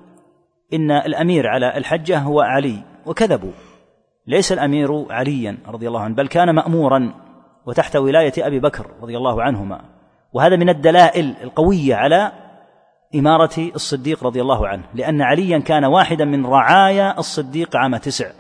إن 0.73 0.91
الأمير 0.91 1.47
على 1.47 1.77
الحجة 1.77 2.19
هو 2.19 2.41
علي 2.41 2.83
وكذبوا. 3.07 3.53
ليس 4.27 4.53
الأمير 4.53 5.13
عليا 5.13 5.59
رضي 5.69 5.89
الله 5.89 6.01
عنه 6.01 6.15
بل 6.15 6.29
كان 6.29 6.55
مأمورا 6.55 7.15
وتحت 7.67 7.97
ولاية 7.97 8.33
أبي 8.39 8.61
بكر 8.61 8.87
رضي 9.03 9.17
الله 9.17 9.43
عنهما. 9.43 9.81
وهذا 10.33 10.57
من 10.57 10.69
الدلائل 10.69 11.35
القوية 11.43 11.95
على 11.95 12.33
إمارة 13.15 13.71
الصديق 13.75 14.25
رضي 14.25 14.41
الله 14.41 14.69
عنه 14.69 14.83
لأن 14.95 15.23
عليا 15.23 15.59
كان 15.59 15.85
واحدا 15.85 16.25
من 16.25 16.47
رعايا 16.47 17.19
الصديق 17.19 17.77
عام 17.77 17.97
تسع. 17.97 18.31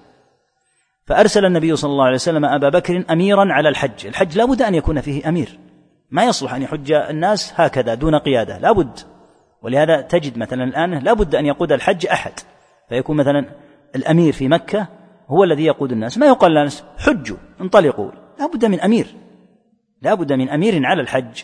فأرسل 1.07 1.45
النبي 1.45 1.77
صلى 1.77 1.91
الله 1.91 2.05
عليه 2.05 2.15
وسلم 2.15 2.45
أبا 2.45 2.69
بكر 2.69 3.05
أميرا 3.11 3.53
على 3.53 3.69
الحج 3.69 4.07
الحج 4.07 4.39
لا 4.39 4.45
بد 4.45 4.63
أن 4.63 4.75
يكون 4.75 5.01
فيه 5.01 5.29
أمير. 5.29 5.59
ما 6.11 6.25
يصلح 6.25 6.55
أن 6.55 6.63
يحج 6.63 6.93
الناس 6.93 7.61
هكذا 7.61 7.95
دون 7.95 8.15
قيادة 8.15 8.59
لا 8.59 8.73
بد. 8.73 8.99
ولهذا 9.63 10.01
تجد 10.01 10.39
مثلا 10.39 10.65
الآن 10.65 10.99
لا 10.99 11.13
بد 11.13 11.35
أن 11.35 11.47
يقود 11.47 11.73
الحج 11.73 12.07
أحد. 12.07 12.33
فيكون 12.89 13.17
مثلا 13.17 13.45
الأمير 13.97 14.33
في 14.33 14.49
مكة 14.49 14.89
هو 15.29 15.45
الذي 15.45 15.65
يقود 15.65 15.93
الناس. 15.93 16.19
ما 16.19 16.27
يقال 16.27 16.53
للناس 16.53 16.85
حجوا 16.99 17.37
انطلقوا. 17.61 18.11
لا 18.39 18.47
بد 18.47 18.65
من 18.65 18.81
أمير. 18.81 19.07
لا 20.03 20.15
بد 20.15 20.33
من 20.33 20.49
أمير 20.49 20.87
على 20.87 21.03
الحج. 21.03 21.43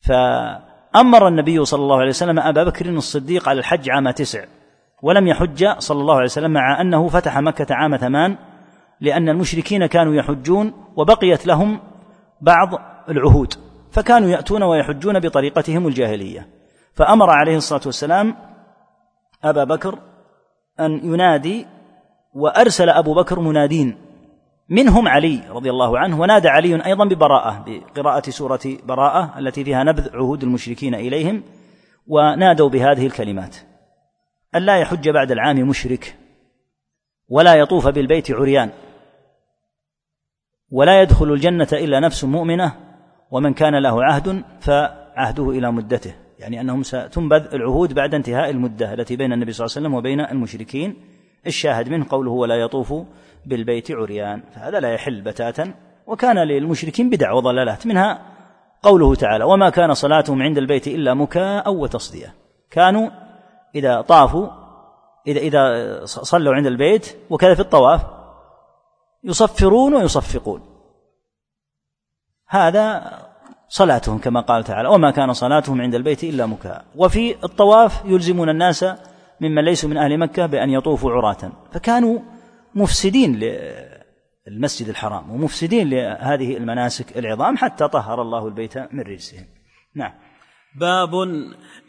فأمر 0.00 1.28
النبي 1.28 1.64
صلى 1.64 1.82
الله 1.82 1.96
عليه 1.96 2.08
وسلم 2.08 2.38
أبا 2.38 2.64
بكر 2.64 2.88
الصديق 2.88 3.48
على 3.48 3.58
الحج 3.58 3.90
عام 3.90 4.10
تسع. 4.10 4.44
ولم 5.02 5.26
يحج 5.26 5.68
صلى 5.78 6.00
الله 6.00 6.14
عليه 6.14 6.24
وسلم 6.24 6.50
مع 6.50 6.80
أنه 6.80 7.08
فتح 7.08 7.38
مكة 7.38 7.74
عام 7.74 7.96
ثمان 7.96 8.36
لأن 9.00 9.28
المشركين 9.28 9.86
كانوا 9.86 10.14
يحجون 10.14 10.72
وبقيت 10.96 11.46
لهم 11.46 11.80
بعض 12.40 12.68
العهود 13.08 13.54
فكانوا 13.90 14.28
يأتون 14.28 14.62
ويحجون 14.62 15.20
بطريقتهم 15.20 15.86
الجاهلية. 15.86 16.48
فأمر 16.94 17.30
عليه 17.30 17.56
الصلاة 17.56 17.82
والسلام 17.86 18.36
أبا 19.44 19.64
بكر 19.64 19.98
أن 20.80 20.90
ينادي 21.04 21.66
وأرسل 22.34 22.88
أبو 22.88 23.14
بكر 23.14 23.40
منادين. 23.40 24.10
منهم 24.70 25.08
علي 25.08 25.42
رضي 25.48 25.70
الله 25.70 25.98
عنه 25.98 26.20
ونادى 26.20 26.48
علي 26.48 26.86
أيضا 26.86 27.04
ببراءة 27.04 27.64
بقراءة 27.66 28.30
سورة 28.30 28.60
براءة 28.84 29.38
التي 29.38 29.64
فيها 29.64 29.84
نبذ 29.84 30.16
عهود 30.16 30.42
المشركين 30.42 30.94
إليهم 30.94 31.42
ونادوا 32.06 32.68
بهذه 32.68 33.06
الكلمات 33.06 33.56
ألا 34.54 34.78
يحج 34.78 35.08
بعد 35.08 35.30
العام 35.30 35.68
مشرك 35.68 36.16
ولا 37.28 37.54
يطوف 37.54 37.88
بالبيت 37.88 38.30
عريان 38.30 38.70
ولا 40.70 41.02
يدخل 41.02 41.32
الجنة 41.32 41.68
إلا 41.72 42.00
نفس 42.00 42.24
مؤمنة 42.24 42.89
ومن 43.30 43.54
كان 43.54 43.74
له 43.74 44.04
عهد 44.04 44.44
فعهده 44.60 45.50
إلى 45.50 45.72
مدته 45.72 46.14
يعني 46.38 46.60
أنهم 46.60 46.82
ستنبذ 46.82 47.54
العهود 47.54 47.92
بعد 47.92 48.14
انتهاء 48.14 48.50
المدة 48.50 48.94
التي 48.94 49.16
بين 49.16 49.32
النبي 49.32 49.52
صلى 49.52 49.64
الله 49.64 49.76
عليه 49.76 49.86
وسلم 49.86 49.94
وبين 49.94 50.20
المشركين. 50.20 50.96
الشاهد 51.46 51.88
منه 51.88 52.06
قوله 52.10 52.30
ولا 52.30 52.54
يطوف 52.54 52.94
بالبيت 53.46 53.90
عريان 53.90 54.42
فهذا 54.54 54.80
لا 54.80 54.92
يحل 54.94 55.20
بتاتا. 55.20 55.74
وكان 56.06 56.38
للمشركين 56.38 57.10
بدع 57.10 57.32
وضلالات 57.32 57.86
منها 57.86 58.18
قوله 58.82 59.14
تعالى 59.14 59.44
وما 59.44 59.70
كان 59.70 59.94
صلاتهم 59.94 60.42
عند 60.42 60.58
البيت 60.58 60.88
إلا 60.88 61.14
مكاء 61.14 61.74
وتصدية 61.74 62.34
كانوا 62.70 63.10
إذا 63.74 64.00
طافوا 64.00 64.48
إذا 65.26 65.40
إذا 65.40 66.04
صلوا 66.04 66.54
عند 66.54 66.66
البيت 66.66 67.16
وكذا 67.30 67.54
في 67.54 67.60
الطواف 67.60 68.00
يصفرون 69.24 69.94
ويصفقون. 69.94 70.69
هذا 72.50 73.18
صلاتهم 73.68 74.18
كما 74.18 74.40
قال 74.40 74.64
تعالى 74.64 74.88
وما 74.88 75.10
كان 75.10 75.32
صلاتهم 75.32 75.80
عند 75.80 75.94
البيت 75.94 76.24
إلا 76.24 76.46
مكاء. 76.46 76.84
وفي 76.96 77.44
الطواف 77.44 78.02
يلزمون 78.04 78.48
الناس 78.48 78.84
ممن 79.40 79.64
ليسوا 79.64 79.90
من 79.90 79.96
أهل 79.96 80.18
مكة 80.18 80.46
بأن 80.46 80.70
يطوفوا 80.70 81.12
عراة. 81.12 81.52
فكانوا 81.72 82.18
مفسدين 82.74 83.38
للمسجد 83.38 84.88
الحرام 84.88 85.30
ومفسدين 85.30 85.90
لهذه 85.90 86.56
المناسك 86.56 87.18
العظام 87.18 87.56
حتى 87.56 87.88
طهر 87.88 88.22
الله 88.22 88.46
البيت 88.46 88.78
من 88.78 89.00
رجسهم. 89.00 89.46
نعم. 89.96 90.12
باب 90.80 91.14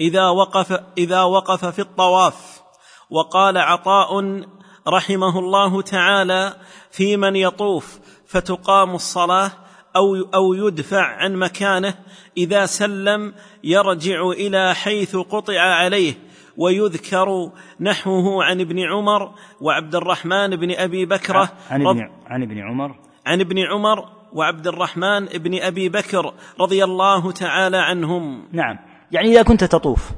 إذا 0.01 0.29
وقف 0.29 0.79
إذا 0.97 1.21
وقف 1.21 1.65
في 1.65 1.79
الطواف. 1.79 2.61
وقال 3.09 3.57
عطاء 3.57 4.41
رحمه 4.87 5.39
الله 5.39 5.81
تعالى 5.81 6.53
في 6.91 7.17
من 7.17 7.35
يطوف 7.35 7.99
فتقام 8.27 8.95
الصلاة 8.95 9.51
أو 9.95 10.15
أو 10.15 10.53
يدفع 10.53 11.01
عن 11.01 11.35
مكانه 11.35 11.93
إذا 12.37 12.65
سلم 12.65 13.33
يرجع 13.63 14.29
إلى 14.29 14.75
حيث 14.75 15.15
قطع 15.15 15.59
عليه 15.59 16.13
ويذكر 16.57 17.51
نحوه 17.79 18.43
عن 18.43 18.61
ابن 18.61 18.79
عمر 18.79 19.33
وعبد 19.61 19.95
الرحمن 19.95 20.55
بن 20.55 20.71
أبي 20.71 21.05
بكرة 21.05 21.51
عن 21.69 21.87
ابن 21.87 22.09
عن 22.25 22.43
ابن 22.43 22.59
عمر. 22.59 22.95
عن 23.25 23.41
ابن 23.41 23.59
عمر 23.59 24.09
وعبد 24.33 24.67
الرحمن 24.67 25.25
بن 25.25 25.61
أبي 25.61 25.89
بكر 25.89 26.33
رضي 26.59 26.83
الله 26.83 27.31
تعالى 27.31 27.77
عنهم. 27.77 28.47
نعم. 28.51 28.79
يعني 29.11 29.29
إذا 29.29 29.41
كنت 29.41 29.63
تطوف 29.63 30.11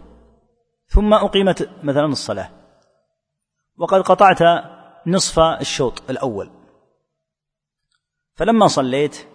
ثم 0.88 1.13
أقيمت 1.13 1.70
مثلا 1.84 2.06
الصلاة 2.06 2.50
وقد 3.77 4.01
قطعت 4.01 4.39
نصف 5.08 5.39
الشوط 5.39 6.10
الأول 6.10 6.50
فلما 8.36 8.68
صليت 8.68 9.27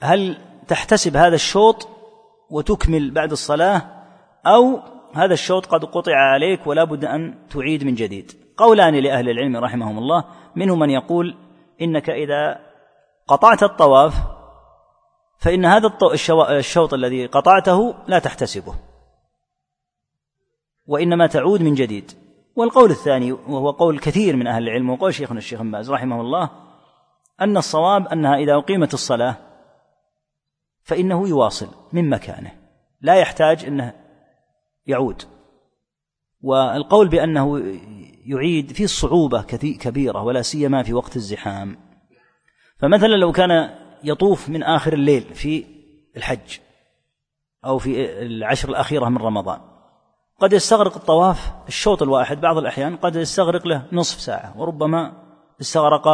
هل 0.00 0.36
تحتسب 0.68 1.16
هذا 1.16 1.34
الشوط 1.34 1.88
وتكمل 2.50 3.10
بعد 3.10 3.30
الصلاة 3.30 3.82
أو 4.46 4.80
هذا 5.14 5.32
الشوط 5.32 5.66
قد 5.66 5.84
قطع 5.84 6.16
عليك 6.16 6.66
ولا 6.66 6.84
بد 6.84 7.04
أن 7.04 7.34
تعيد 7.50 7.84
من 7.84 7.94
جديد؟ 7.94 8.32
قولان 8.56 8.94
لأهل 8.94 9.28
العلم 9.28 9.56
رحمهم 9.56 9.98
الله 9.98 10.24
منهم 10.56 10.78
من 10.78 10.90
يقول 10.90 11.36
إنك 11.82 12.10
إذا 12.10 12.58
قطعت 13.28 13.62
الطواف 13.62 14.14
فإن 15.38 15.64
هذا 15.64 15.92
الشوط 16.50 16.94
الذي 16.94 17.26
قطعته 17.26 17.94
لا 18.06 18.18
تحتسبه 18.18 18.74
وإنما 20.86 21.26
تعود 21.26 21.62
من 21.62 21.74
جديد. 21.74 22.12
والقول 22.56 22.90
الثاني 22.90 23.32
وهو 23.32 23.70
قول 23.70 23.98
كثير 23.98 24.36
من 24.36 24.46
أهل 24.46 24.62
العلم 24.62 24.90
وقول 24.90 25.14
شيخنا 25.14 25.38
الشيخ 25.38 25.62
باز 25.62 25.90
رحمه 25.90 26.20
الله 26.20 26.50
أن 27.40 27.56
الصواب 27.56 28.08
أنها 28.08 28.36
إذا 28.36 28.54
أقيمت 28.54 28.94
الصلاة 28.94 29.36
فإنه 30.82 31.28
يواصل 31.28 31.68
من 31.92 32.08
مكانه. 32.08 32.52
لا 33.00 33.14
يحتاج 33.14 33.64
أنه 33.64 33.94
يعود. 34.86 35.22
والقول 36.40 37.08
بأنه 37.08 37.62
يعيد 38.26 38.72
فيه 38.72 38.86
صعوبة 38.86 39.42
كبيرة 39.42 40.22
ولا 40.22 40.42
سيما 40.42 40.82
في 40.82 40.94
وقت 40.94 41.16
الزحام. 41.16 41.76
فمثلا 42.78 43.16
لو 43.16 43.32
كان 43.32 43.78
يطوف 44.04 44.48
من 44.48 44.62
آخر 44.62 44.92
الليل 44.92 45.34
في 45.34 45.64
الحج 46.16 46.58
أو 47.64 47.78
في 47.78 48.22
العشر 48.22 48.68
الأخيرة 48.68 49.08
من 49.08 49.18
رمضان 49.18 49.60
قد 50.38 50.52
يستغرق 50.52 50.96
الطواف 50.96 51.52
الشوط 51.68 52.02
الواحد. 52.02 52.40
بعض 52.40 52.56
الأحيان 52.58 52.96
قد 52.96 53.16
يستغرق 53.16 53.66
له 53.66 53.86
نصف 53.92 54.20
ساعة 54.20 54.60
وربما 54.60 55.12
استغرق 55.60 56.08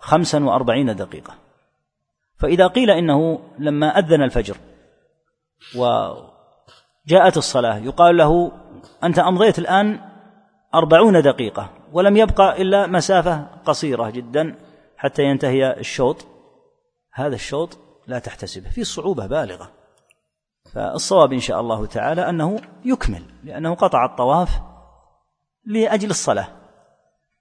خمسا 0.00 0.44
وأربعين 0.44 0.96
دقيقة. 0.96 1.43
فإذا 2.38 2.66
قيل 2.66 2.90
إنه 2.90 3.40
لما 3.58 3.98
أذن 3.98 4.22
الفجر 4.22 4.56
جاءت 7.06 7.36
الصلاة 7.36 7.78
يقال 7.78 8.16
له 8.16 8.52
أنت 9.04 9.18
أمضيت 9.18 9.58
الآن 9.58 10.00
أربعون 10.74 11.22
دقيقة 11.22 11.70
ولم 11.92 12.16
يبقى 12.16 12.62
إلا 12.62 12.86
مسافة 12.86 13.46
قصيرة 13.64 14.10
جدا 14.10 14.54
حتى 14.96 15.22
ينتهي 15.22 15.80
الشوط. 15.80 16.26
هذا 17.12 17.34
الشوط 17.34 17.78
لا 18.06 18.18
تحتسبه 18.18 18.70
في 18.70 18.84
صعوبة 18.84 19.26
بالغة. 19.26 19.70
فالصواب 20.74 21.32
إن 21.32 21.40
شاء 21.40 21.60
الله 21.60 21.86
تعالى 21.86 22.28
أنه 22.28 22.60
يكمل 22.84 23.22
لأنه 23.44 23.74
قطع 23.74 24.04
الطواف 24.04 24.48
لأجل 25.64 26.10
الصلاة. 26.10 26.48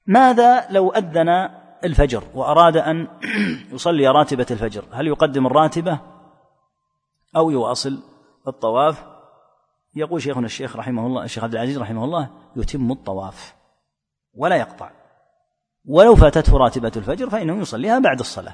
ماذا 0.05 0.67
لو 0.69 0.89
أذن 0.89 1.49
الفجر 1.83 2.23
وأراد 2.35 2.77
أن 2.77 3.07
يصلي 3.73 4.07
راتبة 4.07 4.45
الفجر. 4.51 4.85
هل 4.91 5.07
يقدم 5.07 5.47
الراتبة 5.47 5.99
أو 7.35 7.51
يواصل 7.51 7.99
الطواف؟ 8.47 9.05
يقول 9.95 10.21
شيخنا 10.21 10.45
الشيخ 10.45 10.75
رحمه 10.75 11.07
الله 11.07 11.23
الشيخ 11.23 11.43
عبد 11.43 11.53
العزيز 11.53 11.77
رحمه 11.77 12.05
الله 12.05 12.29
يتم 12.55 12.91
الطواف 12.91 13.55
ولا 14.33 14.55
يقطع. 14.55 14.91
ولو 15.85 16.15
فاتته 16.15 16.57
راتبة 16.57 16.91
الفجر 16.95 17.29
فإنه 17.29 17.57
يصليها 17.57 17.99
بعد 17.99 18.19
الصلاة. 18.19 18.53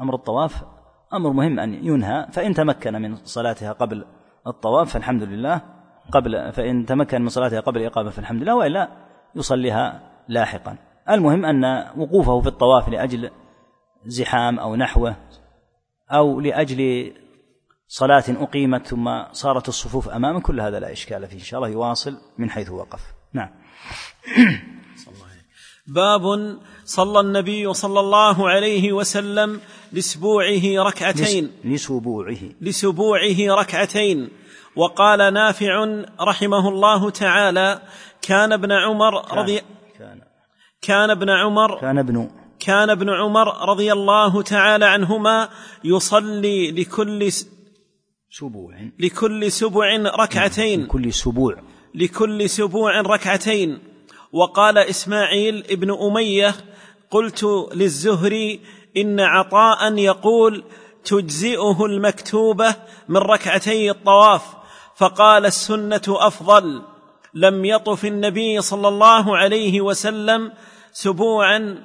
أمر 0.00 0.14
الطواف 0.14 0.64
أمر 1.12 1.30
مهم 1.30 1.60
أن 1.60 1.74
ينهى 1.74 2.26
فإن 2.32 2.54
تمكن 2.54 3.02
من 3.02 3.16
صلاتها 3.16 3.72
قبل 3.72 4.04
الطواف 4.46 4.92
فالحمد 4.92 5.22
لله. 5.22 5.60
قبل 6.12 6.52
فإن 6.52 6.86
تمكن 6.86 7.22
من 7.22 7.28
صلاتها 7.28 7.60
قبل 7.60 7.80
الإقامة 7.80 8.10
فالحمد 8.10 8.42
لله 8.42 8.54
وإلا 8.54 8.88
يصليها 9.34 10.00
لاحقا. 10.28 10.85
المهم 11.10 11.44
أن 11.44 11.64
وقوفه 11.96 12.40
في 12.40 12.48
الطواف 12.48 12.88
لأجل 12.88 13.30
زحام 14.06 14.58
أو 14.58 14.76
نحوه 14.76 15.16
أو 16.10 16.40
لأجل 16.40 17.12
صلاة 17.88 18.24
أقيمت 18.28 18.86
ثم 18.86 19.22
صارت 19.32 19.68
الصفوف 19.68 20.08
أمامه 20.08 20.40
كل 20.40 20.60
هذا 20.60 20.80
لا 20.80 20.92
إشكال 20.92 21.26
فيه 21.26 21.34
إن 21.34 21.44
شاء 21.44 21.60
الله 21.60 21.72
يواصل 21.72 22.18
من 22.38 22.50
حيث 22.50 22.70
وقف. 22.70 23.00
نعم. 23.32 23.50
باب 25.86 26.22
صلى 26.84 27.20
النبي 27.20 27.74
صلى 27.74 28.00
الله 28.00 28.48
عليه 28.48 28.92
وسلم 28.92 29.60
لسبوعه 29.92 30.62
ركعتين. 30.86 31.52
لسبوعه. 31.64 32.38
لسبوعه 32.60 33.60
ركعتين. 33.60 34.30
وقال 34.76 35.34
نافع 35.34 36.04
رحمه 36.20 36.68
الله 36.68 37.10
تعالى 37.10 37.82
كان 38.22 38.52
ابن 38.52 38.72
عمر 38.72 39.38
رضي 39.38 39.60
كان 39.98 40.25
كان 40.86 41.10
ابن 41.10 41.30
عمر 41.30 41.80
كان 41.80 41.98
ابن 41.98 42.30
كان 42.60 42.90
ابن 42.90 43.10
عمر 43.10 43.68
رضي 43.68 43.92
الله 43.92 44.42
تعالى 44.42 44.84
عنهما 44.84 45.48
يصلي 45.84 46.70
لكل 46.70 47.32
سبوع. 48.30 48.74
لكل 48.98 49.52
سبع 49.52 49.96
ركعتين. 49.96 50.86
كل 50.86 51.12
سبوع. 51.12 51.54
لكل 51.94 52.50
سبوع 52.50 53.00
ركعتين. 53.00 53.78
وقال 54.32 54.78
إسماعيل 54.78 55.64
ابن 55.70 55.90
أمية 55.90 56.54
قلت 57.10 57.44
للزهري 57.74 58.60
إن 58.96 59.20
عطاء 59.20 59.94
يقول 59.94 60.64
تجزئه 61.04 61.86
المكتوبة 61.86 62.74
من 63.08 63.16
ركعتي 63.16 63.90
الطواف. 63.90 64.42
فقال 64.96 65.46
السنة 65.46 66.02
أفضل. 66.08 66.82
لم 67.34 67.64
يطف 67.64 68.04
النبي 68.04 68.60
صلى 68.60 68.88
الله 68.88 69.36
عليه 69.36 69.80
وسلم 69.80 70.52
سبوعا 70.96 71.84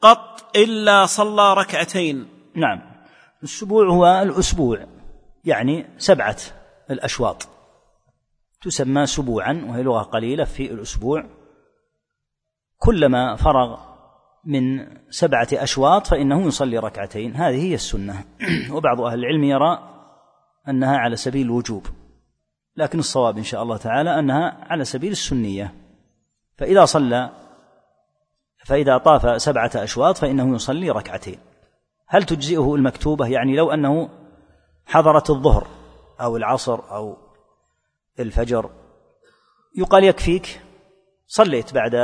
قط 0.00 0.56
إلا 0.56 1.06
صلى 1.06 1.54
ركعتين. 1.54 2.28
نعم. 2.54 2.80
السبوع 3.42 3.88
هو 3.88 4.06
الأسبوع 4.22 4.86
يعني 5.44 5.86
سبعة 5.98 6.36
الأشواط. 6.90 7.48
تسمى 8.62 9.06
سبوعا 9.06 9.66
وهي 9.68 9.82
لغة 9.82 10.02
قليلة 10.02 10.44
في 10.44 10.72
الأسبوع. 10.72 11.24
كلما 12.78 13.36
فرغ 13.36 13.78
من 14.44 14.86
سبعة 15.10 15.48
أشواط 15.52 16.06
فإنه 16.06 16.46
يصلي 16.46 16.78
ركعتين. 16.78 17.36
هذه 17.36 17.62
هي 17.62 17.74
السنة. 17.74 18.24
وبعض 18.74 19.00
أهل 19.00 19.18
العلم 19.18 19.44
يرى 19.44 19.78
أنها 20.68 20.98
على 20.98 21.16
سبيل 21.16 21.46
الوجوب. 21.46 21.86
لكن 22.76 22.98
الصواب 22.98 23.38
إن 23.38 23.44
شاء 23.44 23.62
الله 23.62 23.76
تعالى 23.76 24.18
أنها 24.18 24.66
على 24.70 24.84
سبيل 24.84 25.12
السنية. 25.12 25.74
فإذا 26.58 26.84
صلى 26.84 27.43
فإذا 28.64 28.98
طاف 28.98 29.42
سبعة 29.42 29.70
أشواط 29.74 30.18
فإنه 30.18 30.54
يصلي 30.54 30.90
ركعتين. 30.90 31.38
هل 32.08 32.24
تجزئه 32.24 32.74
المكتوبة؟ 32.74 33.26
يعني 33.26 33.56
لو 33.56 33.70
أنه 33.72 34.08
حضرت 34.86 35.30
الظهر 35.30 35.66
أو 36.20 36.36
العصر 36.36 36.80
أو 36.90 37.16
الفجر 38.20 38.70
يقال 39.76 40.04
يكفيك. 40.04 40.60
صليت 41.26 41.74
بعد 41.74 41.94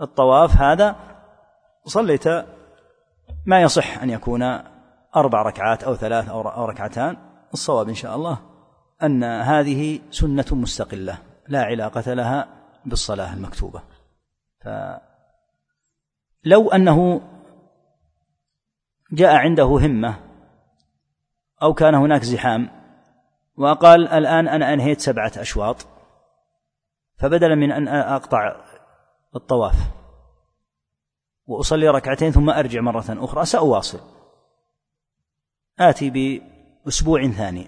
الطواف 0.00 0.56
هذا 0.56 0.96
صليت 1.84 2.28
ما 3.46 3.62
يصح 3.62 4.02
أن 4.02 4.10
يكون 4.10 4.42
أربع 5.16 5.42
ركعات 5.42 5.84
أو 5.84 5.94
ثلاث 5.94 6.28
أو 6.28 6.64
ركعتان. 6.64 7.16
الصواب 7.52 7.88
إن 7.88 7.94
شاء 7.94 8.16
الله 8.16 8.38
أن 9.02 9.24
هذه 9.24 10.00
سنة 10.10 10.46
مستقلة 10.52 11.18
لا 11.48 11.62
علاقة 11.62 12.14
لها 12.14 12.48
بالصلاة 12.84 13.34
المكتوبة. 13.34 13.82
فلو 16.44 16.70
أنه 16.70 17.20
جاء 19.12 19.34
عنده 19.34 19.64
همة 19.64 20.18
أو 21.62 21.74
كان 21.74 21.94
هناك 21.94 22.22
زحام 22.22 22.68
وقال 23.56 24.08
الآن 24.08 24.48
أنا 24.48 24.74
أنهيت 24.74 25.00
سبعة 25.00 25.32
أشواط 25.36 25.86
فبدلا 27.16 27.54
من 27.54 27.72
أن 27.72 27.88
أقطع 27.88 28.56
الطواف 29.36 29.74
وأصلي 31.46 31.88
ركعتين 31.88 32.30
ثم 32.30 32.50
أرجع 32.50 32.80
مرة 32.80 33.04
أخرى 33.08 33.44
سأواصل. 33.44 34.00
آتي 35.78 36.10
بأسبوع 36.10 37.28
ثاني 37.28 37.66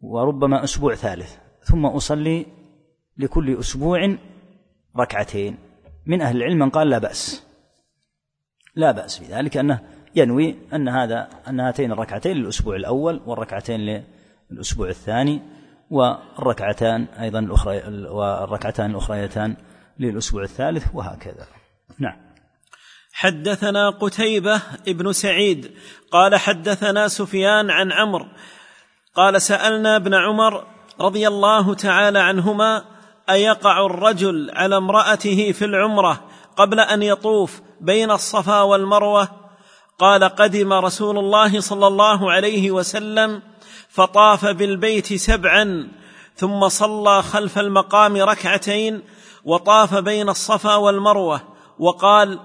وربما 0.00 0.64
أسبوع 0.64 0.94
ثالث 0.94 1.36
ثم 1.62 1.86
أصلي 1.86 2.46
لكل 3.16 3.58
أسبوع 3.58 4.16
ركعتين. 4.96 5.58
من 6.06 6.22
أهل 6.22 6.36
العلم 6.36 6.58
من 6.58 6.70
قال 6.70 6.90
لا 6.90 6.98
بأس. 6.98 7.49
لا 8.76 8.90
بأس 8.90 9.18
بذلك 9.18 9.56
أنه 9.56 9.80
ينوي 10.14 10.56
أن 10.74 10.88
هذا 10.88 11.28
أن 11.48 11.60
هاتين 11.60 11.92
الركعتين 11.92 12.36
للأسبوع 12.36 12.76
الأول 12.76 13.20
والركعتين 13.26 14.04
للأسبوع 14.50 14.88
الثاني 14.88 15.42
والركعتان 15.90 17.04
أيضا 17.20 17.38
الأخرى 17.38 17.82
والركعتان 18.08 18.90
الأخريتان 18.90 19.56
للأسبوع 19.98 20.42
الثالث 20.42 20.86
وهكذا. 20.94 21.46
نعم. 21.98 22.16
حدثنا 23.12 23.90
قتيبة 23.90 24.62
ابن 24.88 25.12
سعيد 25.12 25.70
قال 26.10 26.36
حدثنا 26.36 27.08
سفيان 27.08 27.70
عن 27.70 27.92
عمرو 27.92 28.26
قال 29.14 29.42
سألنا 29.42 29.96
ابن 29.96 30.14
عمر 30.14 30.66
رضي 31.00 31.28
الله 31.28 31.74
تعالى 31.74 32.18
عنهما 32.18 32.84
أيقع 33.30 33.86
الرجل 33.86 34.50
على 34.54 34.76
امرأته 34.76 35.52
في 35.52 35.64
العمرة 35.64 36.28
قبل 36.60 36.80
أن 36.80 37.02
يطوف 37.02 37.60
بين 37.80 38.10
الصفا 38.10 38.60
والمروة 38.60 39.28
قال 39.98 40.24
قدم 40.24 40.72
رسول 40.72 41.18
الله 41.18 41.60
صلى 41.60 41.86
الله 41.86 42.32
عليه 42.32 42.70
وسلم 42.70 43.42
فطاف 43.88 44.46
بالبيت 44.46 45.14
سبعا 45.14 45.88
ثم 46.34 46.68
صلى 46.68 47.22
خلف 47.22 47.58
المقام 47.58 48.16
ركعتين 48.16 49.02
وطاف 49.44 49.94
بين 49.94 50.28
الصفا 50.28 50.74
والمروة 50.74 51.40
وقال 51.78 52.38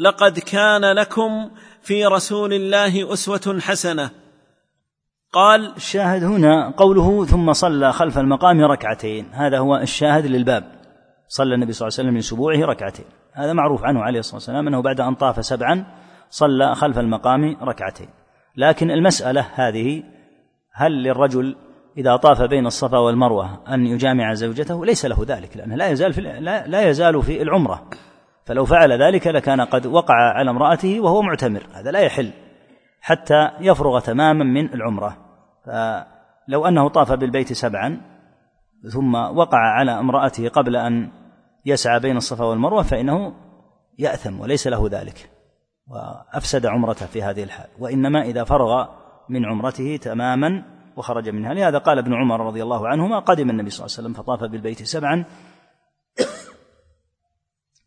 لقد 0.00 0.38
كان 0.38 0.84
لكم 0.92 1.50
في 1.82 2.06
رسول 2.06 2.52
الله 2.52 3.12
أسوة 3.12 3.58
حسنة. 3.60 4.10
قال 5.32 5.76
الشاهد 5.76 6.24
هنا 6.24 6.74
قوله 6.76 7.24
ثم 7.24 7.52
صلى 7.52 7.92
خلف 7.92 8.18
المقام 8.18 8.60
ركعتين. 8.60 9.28
هذا 9.32 9.58
هو 9.58 9.76
الشاهد 9.76 10.26
للباب. 10.26 10.64
صلى 11.28 11.54
النبي 11.54 11.72
صلى 11.72 11.88
الله 11.88 11.98
عليه 11.98 12.08
وسلم 12.08 12.18
لسبوعه 12.18 12.56
ركعتين. 12.56 13.04
هذا 13.36 13.52
معروف 13.52 13.84
عنه 13.84 14.02
عليه 14.02 14.18
الصلاة 14.18 14.36
والسلام 14.36 14.68
أنه 14.68 14.82
بعد 14.82 15.00
أن 15.00 15.14
طاف 15.14 15.44
سبعا 15.44 15.84
صلى 16.30 16.74
خلف 16.74 16.98
المقام 16.98 17.56
ركعتين. 17.62 18.08
لكن 18.56 18.90
المسألة 18.90 19.46
هذه 19.54 20.02
هل 20.72 21.02
للرجل 21.02 21.56
إذا 21.98 22.16
طاف 22.16 22.42
بين 22.42 22.66
الصفا 22.66 22.98
والمروة 22.98 23.74
أن 23.74 23.86
يجامع 23.86 24.34
زوجته؟ 24.34 24.84
ليس 24.84 25.06
له 25.06 25.24
ذلك 25.28 25.56
لأنه 25.56 25.74
لا 25.74 25.88
يزال 25.88 26.12
في 26.12 26.20
لا, 26.20 26.66
لا 26.66 26.88
يزال 26.88 27.22
في 27.22 27.42
العمرة. 27.42 27.82
فلو 28.44 28.64
فعل 28.64 29.02
ذلك 29.02 29.26
لكان 29.26 29.60
قد 29.60 29.86
وقع 29.86 30.14
على 30.14 30.50
امرأته 30.50 31.00
وهو 31.00 31.22
معتمر. 31.22 31.62
هذا 31.74 31.90
لا 31.90 32.00
يحل 32.00 32.30
حتى 33.00 33.50
يفرغ 33.60 34.00
تماما 34.00 34.44
من 34.44 34.74
العمرة. 34.74 35.16
فلو 35.66 36.66
أنه 36.66 36.88
طاف 36.88 37.12
بالبيت 37.12 37.52
سبعا 37.52 38.00
ثم 38.92 39.14
وقع 39.14 39.58
على 39.58 39.98
امرأته 39.98 40.48
قبل 40.48 40.76
أن 40.76 41.10
يسعى 41.66 42.00
بين 42.00 42.16
الصفا 42.16 42.44
والمروة 42.44 42.82
فإنه 42.82 43.34
يأثم 43.98 44.40
وليس 44.40 44.66
له 44.66 44.88
ذلك 44.90 45.30
وأفسد 45.86 46.66
عمرته 46.66 47.06
في 47.06 47.22
هذه 47.22 47.42
الحال 47.42 47.68
وإنما 47.78 48.22
إذا 48.22 48.44
فرغ 48.44 48.86
من 49.28 49.44
عمرته 49.44 49.96
تماما 49.96 50.64
وخرج 50.96 51.28
منها. 51.28 51.54
لهذا 51.54 51.78
قال 51.78 51.98
ابن 51.98 52.14
عمر 52.14 52.46
رضي 52.46 52.62
الله 52.62 52.88
عنهما 52.88 53.18
قدم 53.18 53.50
النبي 53.50 53.70
صلى 53.70 53.86
الله 53.86 53.96
عليه 53.98 54.08
وسلم 54.08 54.22
فطاف 54.22 54.50
بالبيت 54.50 54.82
سبعا 54.82 55.24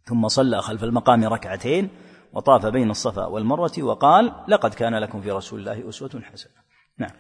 ثم 0.04 0.28
صلى 0.28 0.62
خلف 0.62 0.84
المقام 0.84 1.24
ركعتين 1.24 1.90
وطاف 2.34 2.66
بين 2.66 2.90
الصفا 2.90 3.26
والمروة 3.26 3.72
وقال 3.80 4.32
لقد 4.48 4.74
كان 4.74 4.96
لكم 4.96 5.22
في 5.22 5.32
رسول 5.32 5.60
الله 5.60 5.90
أسوة 5.90 6.10
حسنة. 6.10 6.54
نعم. 6.98 7.12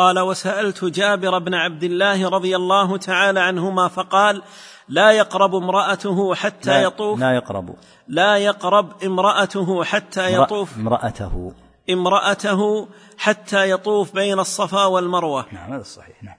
قال 0.00 0.18
وسألت 0.18 0.84
جابر 0.84 1.38
بن 1.38 1.54
عبد 1.54 1.84
الله 1.84 2.28
رضي 2.28 2.56
الله 2.56 2.96
تعالى 2.96 3.40
عنهما 3.40 3.88
فقال 3.88 4.42
لا 4.88 5.10
يقرب 5.10 5.54
امرأته 5.54 6.34
حتى 6.34 6.70
لا 6.70 6.82
يطوف. 6.82 7.20
لا 7.20 7.34
يقرب. 7.34 7.74
لا 8.08 8.36
يقرب 8.36 9.04
امرأته 9.04 9.84
حتى 9.84 10.34
يطوف. 10.34 10.76
امرأته. 10.76 11.52
امرأته 11.90 12.88
حتى 13.18 13.70
يطوف 13.70 14.14
بين 14.14 14.38
الصفا 14.38 14.84
والمروة. 14.84 15.46
نعم 15.52 15.72
هذا 15.72 15.80
الصحيح 15.80 16.22
نعم. 16.22 16.36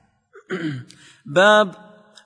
باب 1.25 1.75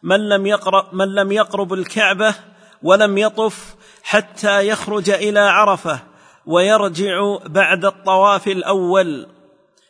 من 0.04 0.30
لم 0.30 0.46
يقرب 0.46 0.86
من 0.94 1.16
لم 1.16 1.32
يقرب 1.32 1.74
الكعبة 1.74 2.36
ولم 2.84 3.18
يطف 3.18 3.76
حتى 4.04 4.68
يخرج 4.68 5.10
إلى 5.10 5.40
عرفة 5.40 6.00
ويرجع 6.46 7.38
بعد 7.46 7.86
الطواف 7.86 8.48
الأول. 8.48 9.35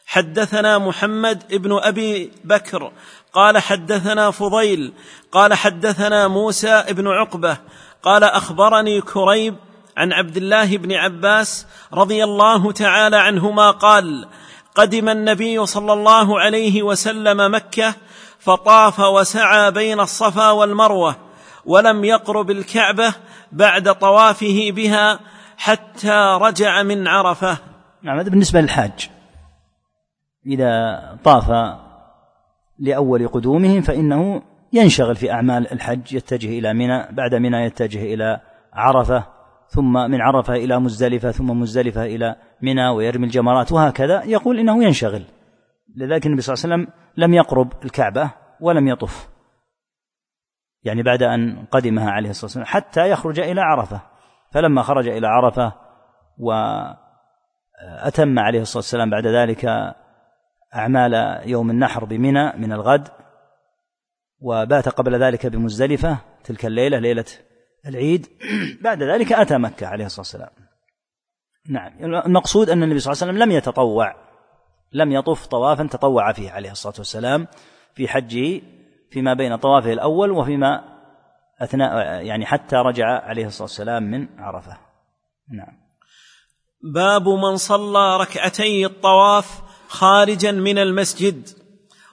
حدثنا 0.06 0.78
محمد 0.78 1.44
ابن 1.52 1.78
أبي 1.78 2.32
بكر 2.44 2.92
قال 3.34 3.58
حدثنا 3.58 4.32
فضيل 4.32 4.94
قال 5.32 5.54
حدثنا 5.54 6.28
موسى 6.28 6.70
ابن 6.70 7.08
عقبة 7.08 7.58
قال 8.04 8.24
أخبرني 8.24 9.02
كريب 9.02 9.56
عن 9.98 10.14
عبد 10.14 10.38
الله 10.38 10.78
بن 10.78 10.94
عباس 10.94 11.68
رضي 11.94 12.24
الله 12.24 12.72
تعالى 12.72 13.18
عنهما 13.18 13.72
قال 13.72 14.28
قدم 14.76 15.10
النبي 15.10 15.66
صلى 15.66 15.94
الله 15.94 16.40
عليه 16.40 16.84
وسلم 16.84 17.56
مكة 17.56 17.94
فطاف 18.40 19.00
وسعى 19.00 19.72
بين 19.72 20.00
الصفا 20.00 20.52
والمروة 20.52 21.16
ولم 21.66 22.06
يقرب 22.06 22.52
الكعبة 22.52 23.14
بعد 23.52 23.96
طوافه 23.96 24.72
بها 24.72 25.20
حتى 25.58 26.38
رجع 26.42 26.84
من 26.84 27.08
عرفة. 27.08 27.58
نعم 28.04 28.20
هذا 28.20 28.30
بالنسبة 28.30 28.62
للحاج. 28.62 29.10
إذا 30.46 31.00
طاف 31.24 31.78
لأول 32.80 33.28
قدومه 33.28 33.82
فإنه 33.82 34.42
ينشغل 34.74 35.16
في 35.16 35.32
أعمال 35.32 35.72
الحج 35.72 36.14
يتجه 36.14 36.60
إلى 36.60 36.74
منى 36.74 37.08
بعد 37.12 37.36
منى 37.36 37.58
يتجه 37.58 38.14
إلى 38.14 38.42
عرفة 38.74 39.24
ثم 39.68 39.94
من 39.94 40.22
عرفة 40.22 40.54
إلى 40.54 40.80
مزدلفة 40.80 41.32
ثم 41.32 41.60
مزدلفة 41.60 42.06
إلى 42.06 42.36
منى 42.62 42.88
ويرمي 42.88 43.26
الجمرات 43.26 43.72
وهكذا 43.72 44.24
يقول 44.24 44.60
إنه 44.60 44.84
ينشغل. 44.84 45.24
لذلك 45.96 46.26
النبي 46.26 46.42
صلى 46.42 46.54
الله 46.54 46.64
عليه 46.66 46.76
وسلم 46.76 46.94
لم 47.18 47.34
يقرب 47.34 47.74
الكعبة 47.86 48.32
ولم 48.62 48.88
يطف 48.88 49.30
يعني 50.84 51.04
بعد 51.04 51.24
أن 51.24 51.66
قدمها 51.72 52.12
عليه 52.12 52.30
الصلاة 52.30 52.46
والسلام 52.46 52.66
حتى 52.66 53.10
يخرج 53.10 53.40
إلى 53.40 53.62
عرفة. 53.62 54.02
فلما 54.52 54.82
خرج 54.82 55.08
إلى 55.08 55.28
عرفة 55.28 55.74
واتم 56.38 57.00
عليه 58.40 58.62
الصلاة 58.62 58.78
والسلام 58.78 59.10
بعد 59.10 59.28
ذلك 59.28 59.96
أعمال 60.76 61.42
يوم 61.50 61.70
النحر 61.70 62.06
بمنى 62.06 62.52
من 62.58 62.74
الغد 62.74 63.08
وبات 64.40 64.90
قبل 64.90 65.24
ذلك 65.24 65.46
بمزدلفة 65.46 66.18
تلك 66.44 66.66
الليلة 66.66 67.00
ليلة 67.00 67.26
العيد. 67.86 68.28
بعد 68.84 69.04
ذلك 69.04 69.34
أتى 69.34 69.58
مكة 69.58 69.88
عليه 69.88 70.06
الصلاة 70.06 70.22
والسلام. 70.22 70.66
نعم 71.70 72.16
المقصود 72.26 72.70
أن 72.70 72.84
النبي 72.84 73.00
صلى 73.00 73.12
الله 73.14 73.24
عليه 73.24 73.34
وسلم 73.34 73.44
لم 73.44 73.58
يتطوع 73.58 74.16
لم 74.94 75.12
يطف 75.12 75.46
طوافا 75.46 75.88
تطوع 75.88 76.32
فيه 76.32 76.52
عليه 76.52 76.72
الصلاة 76.72 76.94
والسلام 76.98 77.48
في 77.96 78.08
حجه 78.08 78.62
فيما 79.12 79.34
بين 79.34 79.56
طوافه 79.56 79.94
الأول 79.94 80.32
وفيما 80.32 80.84
أثناء 81.62 81.96
يعني 82.26 82.46
حتى 82.46 82.76
رجع 82.76 83.08
عليه 83.08 83.46
الصلاة 83.46 83.64
والسلام 83.64 84.04
من 84.04 84.28
عرفة. 84.40 84.78
نعم. 85.52 85.86
باب 86.94 87.30
من 87.30 87.58
صلى 87.58 88.18
ركعتي 88.18 88.86
الطواف 88.86 89.65
خارجا 89.88 90.52
من 90.52 90.78
المسجد. 90.78 91.50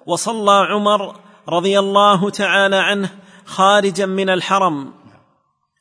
وصلى 0.06 0.66
عمر 0.70 1.16
رضي 1.48 1.78
الله 1.78 2.30
تعالى 2.30 2.76
عنه 2.76 3.10
خارجا 3.46 4.06
من 4.06 4.30
الحرم. 4.30 4.92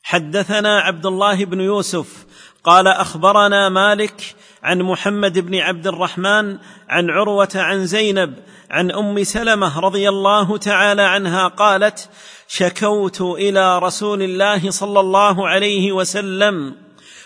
حدثنا 0.02 0.80
عبد 0.80 1.06
الله 1.06 1.44
بن 1.44 1.60
يوسف. 1.60 2.26
قال 2.64 2.88
أخبرنا 2.88 3.68
مالك 3.68 4.34
عن 4.62 4.82
محمد 4.82 5.38
بن 5.38 5.58
عبد 5.58 5.86
الرحمن 5.86 6.58
عن 6.88 7.10
عروة 7.10 7.48
عن 7.54 7.86
زينب 7.86 8.34
عن 8.70 8.90
أم 8.90 9.24
سلمة 9.24 9.80
رضي 9.80 10.08
الله 10.08 10.56
تعالى 10.56 11.02
عنها 11.02 11.48
قالت 11.48 12.08
شكوت 12.48 13.20
إلى 13.20 13.78
رسول 13.78 14.22
الله 14.22 14.70
صلى 14.70 15.00
الله 15.00 15.48
عليه 15.48 15.92
وسلم 15.92 16.74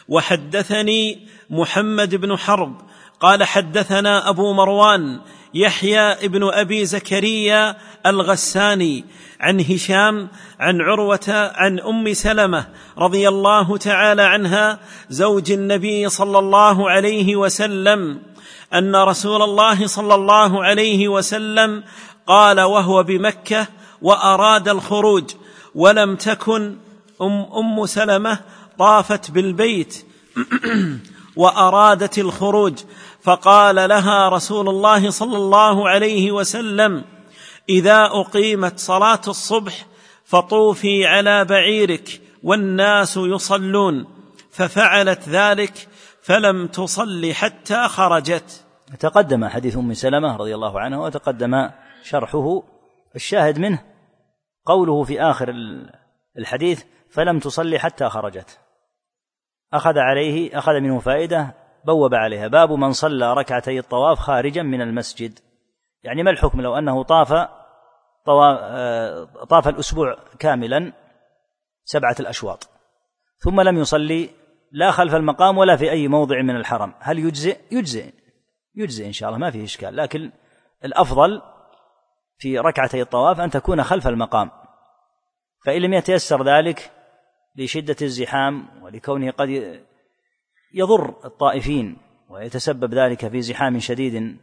وحدثني 0.09 1.29
محمد 1.51 2.15
بن 2.15 2.37
حرب 2.39 2.77
قال 3.21 3.45
حدثنا 3.45 4.29
أبو 4.29 4.53
مروان 4.53 5.21
يحيى 5.55 6.01
ابن 6.01 6.49
أبي 6.53 6.85
زكريا 6.85 7.77
الغساني 8.07 9.05
عن 9.41 9.61
هشام 9.61 10.29
عن 10.61 10.81
عروة 10.81 11.53
عن 11.55 11.81
أم 11.81 12.13
سلمة 12.15 12.67
رضي 12.99 13.29
الله 13.29 13.77
تعالى 13.77 14.23
عنها 14.23 14.79
زوج 15.11 15.53
النبي 15.53 16.09
صلى 16.09 16.39
الله 16.39 16.91
عليه 16.91 17.37
وسلم 17.37 18.21
أن 18.75 18.97
رسول 18.97 19.43
الله 19.43 19.87
صلى 19.87 20.15
الله 20.15 20.65
عليه 20.65 21.09
وسلم 21.09 21.85
قال 22.27 22.61
وهو 22.61 23.03
بمكة 23.03 23.67
وأراد 24.03 24.69
الخروج 24.69 25.25
ولم 25.75 26.17
تكن 26.17 26.77
أم 27.23 27.47
أم 27.59 27.87
سلمة 27.87 28.39
طافت 28.79 29.31
بالبيت 29.31 30.07
وأرادت 31.37 32.19
الخروج. 32.19 32.75
فقال 33.21 33.77
لها 33.89 34.29
رسول 34.29 34.69
الله 34.69 35.11
صلى 35.11 35.37
الله 35.37 35.89
عليه 35.89 36.33
وسلم 36.33 37.05
إذا 37.69 38.05
أقيمت 38.13 38.79
صلاة 38.79 39.21
الصبح 39.29 39.87
فطوفي 40.25 41.07
على 41.07 41.45
بعيرك 41.45 42.21
والناس 42.43 43.17
يصلون. 43.17 44.07
ففعلت 44.51 45.29
ذلك 45.29 45.89
فلم 46.23 46.67
تصل 46.67 47.33
حتى 47.33 47.89
خرجت. 47.89 48.65
تقدم 49.01 49.45
حديث 49.45 49.77
أم 49.77 49.95
سلمة 49.95 50.37
رضي 50.37 50.55
الله 50.55 50.81
عنها 50.81 50.99
وتقدم 50.99 51.71
شرحه. 52.03 52.63
الشاهد 53.17 53.59
منه 53.59 53.83
قوله 54.67 55.05
في 55.05 55.21
آخر 55.21 55.55
الحديث 56.39 56.83
فلم 57.11 57.39
تصلي 57.39 57.79
حتى 57.79 58.09
خرجت. 58.09 58.59
أخذ 59.73 59.99
عليه 59.99 60.59
أخذ 60.59 60.81
منه 60.81 60.99
فائدة 60.99 61.55
بوب 61.85 62.15
عليها. 62.15 62.49
باب 62.49 62.73
من 62.73 62.93
صلى 62.93 63.35
ركعتي 63.35 63.79
الطواف 63.79 64.19
خارجا 64.19 64.63
من 64.63 64.81
المسجد. 64.81 65.39
يعني 66.03 66.23
ما 66.23 66.31
الحكم؟ 66.31 66.61
لو 66.61 66.79
أنه 66.79 67.03
طاف 67.03 67.33
آه، 68.29 69.25
طاف 69.25 69.69
الأسبوع 69.69 70.17
كاملا 70.39 70.93
سبعة 71.85 72.17
الأشواط. 72.21 72.69
ثم 73.39 73.61
لم 73.61 73.79
يصلي 73.79 74.31
لا 74.73 74.91
خلف 74.91 75.15
المقام 75.15 75.59
ولا 75.59 75.77
في 75.77 75.91
أي 75.91 76.09
موضع 76.09 76.43
من 76.43 76.57
الحرم. 76.57 76.95
هل 77.01 77.19
يجزئ؟ 77.19 77.59
يجزئ. 77.71 78.13
يجزئ 78.75 79.07
إن 79.07 79.13
شاء 79.13 79.29
الله 79.29 79.39
ما 79.39 79.51
فيه 79.51 79.65
إشكال. 79.65 79.97
لكن 79.97 80.33
الأفضل 80.85 81.43
في 82.39 82.59
ركعتي 82.59 83.03
الطواف 83.03 83.41
أن 83.41 83.51
تكون 83.51 83.83
خلف 83.83 84.09
المقام. 84.09 84.51
فإن 85.65 85.83
لم 85.83 85.95
يتيسر 85.95 86.45
ذلك 86.45 86.91
لشدة 87.57 87.97
الزحام 88.03 88.69
ولكونه 88.83 89.31
قد 89.31 89.49
يضر 90.75 91.15
الطائفين 91.25 91.97
ويتسبب 92.31 92.95
ذلك 92.95 93.29
في 93.29 93.41
زحام 93.41 93.79
شديد 93.79 94.37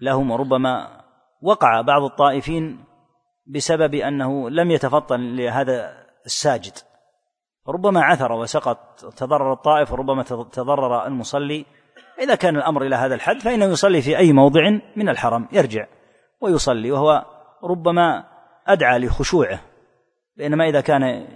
لهم 0.00 0.30
وربما 0.30 1.02
وقع 1.42 1.80
بعض 1.80 2.02
الطائفين 2.02 2.84
بسبب 3.46 3.94
أنه 3.94 4.50
لم 4.50 4.70
يتفطن 4.70 5.36
لهذا 5.36 6.04
الساجد. 6.26 6.72
ربما 7.68 8.02
عثر 8.02 8.32
وسقط 8.32 9.04
تضرر 9.16 9.52
الطائف 9.52 9.92
وربما 9.92 10.22
تضرر 10.52 11.06
المصلي. 11.06 11.66
إذا 12.20 12.34
كان 12.34 12.56
الأمر 12.56 12.82
إلى 12.82 12.96
هذا 12.96 13.14
الحد 13.14 13.40
فإنه 13.40 13.64
يصلي 13.64 14.02
في 14.02 14.18
أي 14.18 14.32
موضع 14.32 14.60
من 14.96 15.08
الحرم 15.08 15.48
يرجع 15.52 15.86
ويصلي 16.40 16.90
وهو 16.90 17.24
ربما 17.64 18.24
أدعى 18.66 18.98
لخشوعه 18.98 19.60
بينما 20.36 20.68
إذا 20.68 20.80
كان 20.80 21.26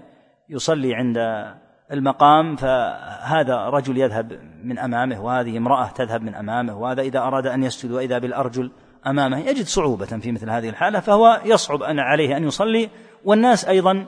يصلي 0.48 0.94
عند 0.94 1.18
المقام 1.92 2.56
فهذا 2.56 3.68
رجل 3.68 3.98
يذهب 3.98 4.40
من 4.64 4.78
أمامه 4.78 5.24
وهذه 5.24 5.56
امرأة 5.56 5.88
تذهب 5.88 6.22
من 6.22 6.34
أمامه 6.34 6.78
وهذا 6.78 7.02
إذا 7.02 7.18
أراد 7.18 7.46
أن 7.46 7.64
يسجد 7.64 7.92
وإذا 7.92 8.18
بالأرجل 8.18 8.70
أمامه 9.06 9.38
يجد 9.38 9.64
صعوبة 9.64 10.06
في 10.06 10.32
مثل 10.32 10.50
هذه 10.50 10.68
الحالة 10.68 11.00
فهو 11.00 11.40
يصعب 11.44 11.82
أن 11.82 11.98
عليه 11.98 12.36
أن 12.36 12.44
يصلي 12.44 12.90
والناس 13.24 13.64
أيضا 13.64 14.06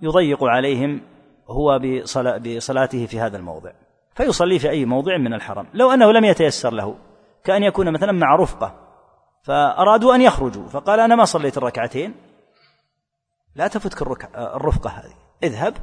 يضيق 0.00 0.44
عليهم 0.44 1.00
هو 1.48 1.80
بصلاته 2.38 3.06
في 3.06 3.20
هذا 3.20 3.36
الموضع. 3.36 3.70
فيصلي 4.14 4.58
في 4.58 4.70
أي 4.70 4.84
موضع 4.84 5.16
من 5.16 5.34
الحرم. 5.34 5.66
لو 5.74 5.90
أنه 5.90 6.12
لم 6.12 6.24
يتيسر 6.24 6.72
له 6.72 6.94
كأن 7.44 7.62
يكون 7.62 7.92
مثلا 7.92 8.12
مع 8.12 8.36
رفقة 8.36 8.74
فأرادوا 9.42 10.14
أن 10.14 10.20
يخرجوا 10.20 10.68
فقال 10.68 11.00
أنا 11.00 11.16
ما 11.16 11.24
صليت 11.24 11.58
الركعتين 11.58 12.14
لا 13.54 13.68
تفتك 13.68 14.02
الرفقة 14.36 14.90
هذه. 14.90 15.27
اذهب 15.42 15.74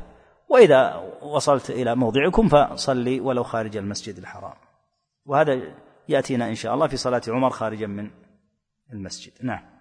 وإذا 0.49 0.95
وصلت 1.21 1.69
إلى 1.69 1.95
موضعكم 1.95 2.49
فصلي 2.49 3.19
ولو 3.19 3.43
خارج 3.43 3.77
المسجد 3.77 4.17
الحرام. 4.17 4.55
وهذا 5.25 5.61
يأتينا 6.09 6.49
إن 6.49 6.55
شاء 6.55 6.73
الله 6.73 6.87
في 6.87 6.97
صلاة 6.97 7.21
عمر 7.27 7.49
خارجا 7.49 7.87
من 7.87 8.11
المسجد. 8.93 9.31
نعم. 9.41 9.75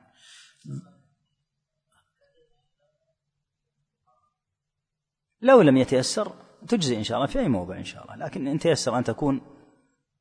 لو 5.41 5.63
لم 5.63 5.77
يتيسر 5.77 6.33
تجزي 6.69 6.97
إن 6.97 7.05
شاء 7.05 7.17
الله 7.17 7.27
في 7.27 7.39
أي 7.39 7.49
موضع 7.49 7.77
إن 7.77 7.85
شاء 7.85 8.03
الله 8.05 8.27
لكن 8.27 8.47
إن 8.47 8.59
تيسر 8.59 8.99
أن 8.99 9.05
تكون 9.05 9.41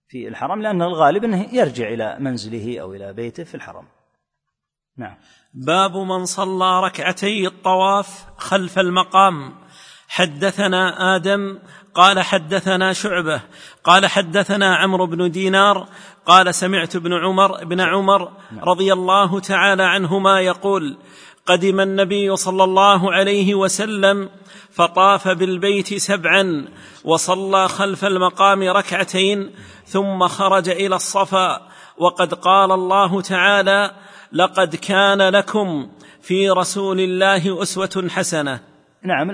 في 0.08 0.28
الحرم 0.28 0.62
لأن 0.62 0.82
الغالب 0.82 1.24
أنه 1.24 1.56
يرجع 1.56 1.88
إلى 1.88 2.18
منزله 2.20 2.80
أو 2.80 2.94
إلى 2.94 3.13
بيته 3.13 3.44
في 3.44 3.56
الحرم. 3.56 3.88
نعم. 4.97 5.15
باب 5.53 5.97
من 5.97 6.25
صلى 6.25 6.82
ركعتي 6.84 7.47
الطواف 7.47 8.25
خلف 8.38 8.79
المقام. 8.79 9.53
حدثنا 10.08 11.15
آدم 11.15 11.60
قال 11.95 12.19
حدثنا 12.19 12.93
شعبة 12.93 13.41
قال 13.84 14.06
حدثنا 14.06 14.75
عمرو 14.75 15.06
بن 15.06 15.32
دينار 15.32 15.88
قال 16.25 16.56
سمعت 16.56 16.95
ابن 16.95 17.13
عمر 17.13 17.62
ابن 17.62 17.82
عمر 17.82 18.32
رضي 18.63 18.93
الله 18.93 19.39
تعالى 19.39 19.84
عنهما 19.84 20.41
يقول 20.41 20.97
قدم 21.45 21.79
النبي 21.79 22.36
صلى 22.36 22.63
الله 22.63 23.13
عليه 23.13 23.56
وسلم 23.56 24.29
فطاف 24.71 25.27
بالبيت 25.27 25.93
سبعا 25.93 26.67
وصلى 27.03 27.67
خلف 27.67 28.06
المقام 28.06 28.63
ركعتين 28.63 29.51
ثم 29.86 30.27
خرج 30.27 30.69
إلى 30.69 30.95
الصفا 30.95 31.67
وقد 31.97 32.34
قال 32.34 32.71
الله 32.71 33.21
تعالى 33.21 33.91
لقد 34.34 34.76
كان 34.76 35.30
لكم 35.30 35.91
في 36.22 36.50
رسول 36.50 37.00
الله 37.00 37.62
أسوة 37.62 38.08
حسنة. 38.10 38.60
نعم 39.04 39.30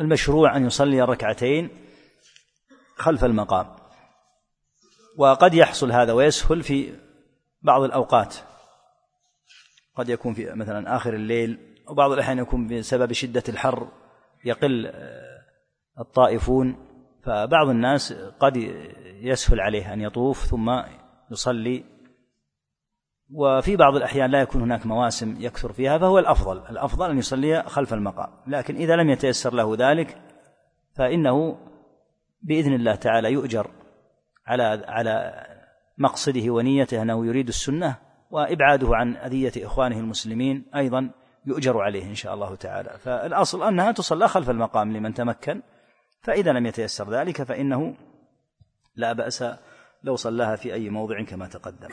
المشروع 0.00 0.56
أن 0.56 0.66
يصلي 0.66 1.02
ركعتين 1.02 1.68
خلف 2.96 3.24
المقام. 3.24 3.66
وقد 5.18 5.54
يحصل 5.54 5.92
هذا 5.92 6.12
ويسهل 6.12 6.62
في 6.62 6.92
بعض 7.62 7.82
الأوقات. 7.82 8.36
قد 9.96 10.08
يكون 10.08 10.34
في 10.34 10.54
مثلا 10.54 10.96
آخر 10.96 11.14
الليل 11.14 11.58
وبعض 11.88 12.12
الأحيان 12.12 12.38
يكون 12.38 12.66
بسبب 12.66 13.12
شدة 13.12 13.42
الحر 13.48 13.88
يقل 14.44 14.86
آه، 14.86 15.42
الطائفون. 15.98 16.76
فبعض 17.24 17.68
الناس 17.68 18.12
قد 18.40 18.56
يسهل 19.20 19.60
عليه 19.60 19.92
أن 19.92 20.00
يطوف 20.00 20.46
ثم 20.46 20.82
يصلي 21.30 21.84
وفي 23.34 23.76
بعض 23.76 23.96
الأحيان 23.96 24.30
لا 24.30 24.40
يكون 24.40 24.62
هناك 24.62 24.86
مواسم 24.86 25.36
يكثر 25.40 25.72
فيها 25.72 25.98
فهو 25.98 26.18
الأفضل 26.18 26.62
الأفضل 26.70 27.10
أن 27.10 27.18
يصلي 27.18 27.62
خلف 27.62 27.94
المقام. 27.94 28.28
لكن 28.46 28.76
إذا 28.76 28.96
لم 28.96 29.10
يتيسر 29.10 29.54
له 29.54 29.76
ذلك 29.78 30.18
فإنه 30.96 31.58
بإذن 32.42 32.74
الله 32.74 32.94
تعالى 32.94 33.32
يؤجر 33.32 33.70
على 34.46 34.84
على 34.88 35.46
مقصده 35.98 36.50
ونيته 36.50 37.02
أنه 37.02 37.26
يريد 37.26 37.48
السنة 37.48 37.96
وإبعاده 38.30 38.96
عن 38.96 39.16
أذية 39.16 39.66
إخوانه 39.66 39.98
المسلمين 39.98 40.64
أيضا 40.76 41.10
يؤجر 41.46 41.78
عليه 41.80 42.04
إن 42.04 42.14
شاء 42.14 42.34
الله 42.34 42.54
تعالى. 42.54 42.90
فالأصل 42.98 43.62
أنها 43.62 43.92
تصلى 43.92 44.28
خلف 44.28 44.50
المقام 44.50 44.96
لمن 44.96 45.14
تمكن 45.14 45.62
فإذا 46.22 46.52
لم 46.52 46.66
يتيسر 46.66 47.10
ذلك 47.10 47.42
فإنه 47.42 47.94
لا 48.96 49.12
بأس 49.12 49.44
لو 50.02 50.16
صلاها 50.16 50.56
في 50.56 50.74
أي 50.74 50.90
موضع 50.90 51.24
كما 51.24 51.46
تقدم. 51.46 51.88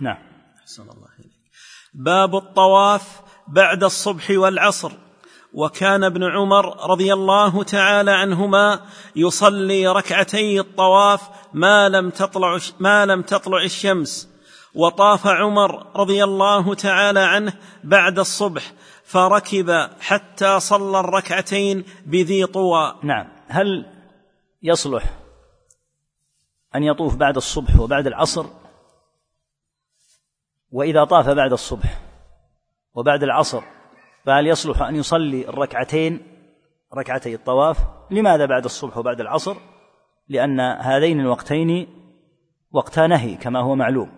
نعم. 0.00 0.33
أحسن 0.64 0.82
الله 0.82 1.08
إليك. 1.20 1.32
باب 1.94 2.36
الطواف 2.36 3.22
بعد 3.48 3.84
الصبح 3.84 4.30
والعصر. 4.30 4.92
وكان 5.52 6.04
ابن 6.04 6.24
عمر 6.24 6.90
رضي 6.90 7.12
الله 7.12 7.62
تعالى 7.62 8.10
عنهما 8.10 8.80
يصلي 9.16 9.88
ركعتي 9.88 10.60
الطواف 10.60 11.28
ما 11.52 11.88
لم 11.88 12.10
تطلع 12.10 12.58
ما 12.80 13.06
لم 13.06 13.22
تطلع 13.22 13.62
الشمس. 13.62 14.28
وطاف 14.74 15.26
عمر 15.26 15.86
رضي 15.96 16.24
الله 16.24 16.74
تعالى 16.74 17.20
عنه 17.20 17.52
بعد 17.84 18.18
الصبح 18.18 18.72
فركب 19.04 19.90
حتى 20.00 20.60
صلى 20.60 21.00
الركعتين 21.00 21.84
بذي 22.06 22.46
طوى. 22.46 22.98
نعم. 23.02 23.28
هل 23.48 23.86
يصلح 24.62 25.04
أن 26.74 26.82
يطوف 26.82 27.16
بعد 27.16 27.36
الصبح 27.36 27.80
وبعد 27.80 28.06
العصر؟ 28.06 28.63
وإذا 30.74 31.04
طاف 31.04 31.28
بعد 31.28 31.52
الصبح 31.52 31.98
وبعد 32.94 33.22
العصر 33.22 33.62
فهل 34.24 34.46
يصلح 34.46 34.82
أن 34.82 34.96
يصلي 34.96 35.48
الركعتين 35.48 36.22
ركعتي 36.94 37.34
الطواف؟ 37.34 37.78
لماذا 38.10 38.46
بعد 38.46 38.64
الصبح 38.64 38.98
وبعد 38.98 39.20
العصر؟ 39.20 39.56
لأن 40.28 40.60
هذين 40.60 41.20
الوقتين 41.20 41.88
وقتا 42.72 43.06
نهي 43.06 43.34
كما 43.34 43.60
هو 43.60 43.74
معلوم. 43.74 44.10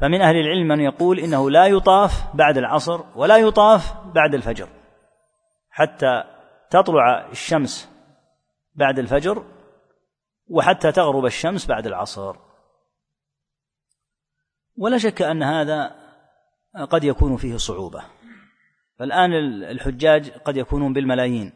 فمن 0.00 0.20
أهل 0.22 0.36
العلم 0.36 0.68
من 0.68 0.80
يقول 0.80 1.18
إنه 1.18 1.50
لا 1.50 1.66
يطاف 1.66 2.36
بعد 2.36 2.58
العصر 2.58 3.00
ولا 3.16 3.36
يطاف 3.36 3.94
بعد 4.14 4.34
الفجر. 4.34 4.68
حتى 5.70 6.24
تطلع 6.70 7.28
الشمس 7.30 7.90
بعد 8.74 8.98
الفجر 8.98 9.44
وحتى 10.48 10.92
تغرب 10.92 11.24
الشمس 11.24 11.66
بعد 11.66 11.86
العصر. 11.86 12.49
ولا 14.80 14.98
شك 14.98 15.22
أن 15.22 15.42
هذا 15.42 15.96
قد 16.90 17.04
يكون 17.04 17.36
فيه 17.36 17.56
صعوبة. 17.56 18.02
فالآن 18.98 19.32
الحجاج 19.62 20.30
قد 20.30 20.56
يكونون 20.56 20.92
بالملايين. 20.92 21.52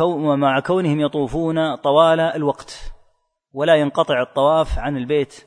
ومع 0.00 0.60
كونهم 0.60 1.00
يطوفون 1.00 1.74
طوال 1.74 2.20
الوقت 2.20 2.92
ولا 3.52 3.74
ينقطع 3.74 4.22
الطواف 4.22 4.78
عن 4.78 4.96
البيت 4.96 5.46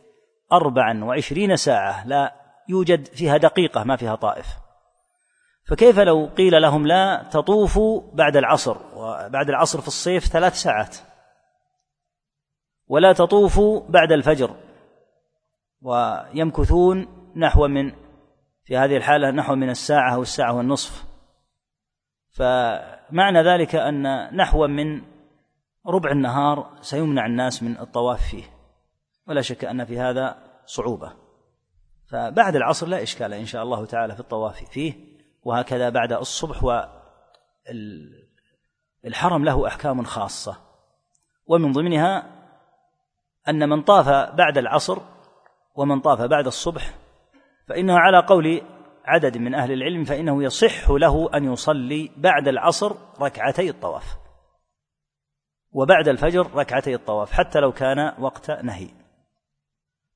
أربعا 0.51 1.03
وعشرين 1.03 1.55
ساعة 1.55 2.07
لا 2.07 2.35
يوجد 2.69 3.05
فيها 3.05 3.37
دقيقة 3.37 3.83
ما 3.83 3.95
فيها 3.95 4.15
طائف. 4.15 4.47
فكيف 5.69 5.99
لو 5.99 6.29
قيل 6.37 6.61
لهم 6.61 6.87
لا 6.87 7.23
تطوفوا 7.31 8.01
بعد 8.13 8.37
العصر؟ 8.37 8.77
وبعد 8.95 9.49
العصر 9.49 9.81
في 9.81 9.87
الصيف 9.87 10.25
ثلاث 10.25 10.53
ساعات. 10.53 10.97
ولا 12.87 13.13
تطوفوا 13.13 13.81
بعد 13.89 14.11
الفجر. 14.11 14.55
ويمكثون 15.81 17.07
نحو 17.35 17.67
من 17.67 17.91
في 18.63 18.77
هذه 18.77 18.97
الحالة 18.97 19.31
نحو 19.31 19.55
من 19.55 19.69
الساعة 19.69 20.15
أو 20.15 20.21
الساعة 20.21 20.53
والنصف. 20.53 21.05
فمعنى 22.31 23.41
ذلك 23.41 23.75
أن 23.75 24.27
نحو 24.35 24.67
من 24.67 25.01
ربع 25.87 26.11
النهار 26.11 26.77
سيمنع 26.81 27.25
الناس 27.25 27.63
من 27.63 27.77
الطواف 27.79 28.21
فيه. 28.29 28.43
ولا 29.27 29.41
شك 29.41 29.65
أن 29.65 29.85
في 29.85 29.99
هذا 29.99 30.37
صعوبة. 30.65 31.13
فبعد 32.11 32.55
العصر 32.55 32.87
لا 32.87 33.03
إشكال 33.03 33.33
إن 33.33 33.45
شاء 33.45 33.63
الله 33.63 33.85
تعالى 33.85 34.13
في 34.13 34.19
الطواف 34.19 34.63
فيه 34.63 34.93
وهكذا 35.43 35.89
بعد 35.89 36.13
الصبح 36.13 36.63
والحرم 39.03 39.45
له 39.45 39.67
أحكام 39.67 40.03
خاصة. 40.03 40.57
ومن 41.45 41.71
ضمنها 41.71 42.37
أن 43.47 43.69
من 43.69 43.81
طاف 43.81 44.09
بعد 44.35 44.57
العصر 44.57 44.99
ومن 45.77 45.99
طاف 45.99 46.21
بعد 46.21 46.47
الصبح 46.47 46.93
فإنه 47.67 47.99
على 47.99 48.19
قول 48.19 48.61
عدد 49.05 49.37
من 49.37 49.55
أهل 49.55 49.71
العلم 49.71 50.03
فإنه 50.03 50.43
يصح 50.43 50.89
له 50.89 51.29
أن 51.33 51.53
يصلي 51.53 52.11
بعد 52.17 52.47
العصر 52.47 52.95
ركعتي 53.21 53.69
الطواف 53.69 54.17
وبعد 55.71 56.07
الفجر 56.07 56.55
ركعتي 56.55 56.95
الطواف 56.95 57.31
حتى 57.31 57.59
لو 57.59 57.71
كان 57.71 58.13
وقت 58.19 58.51
نهي. 58.51 58.89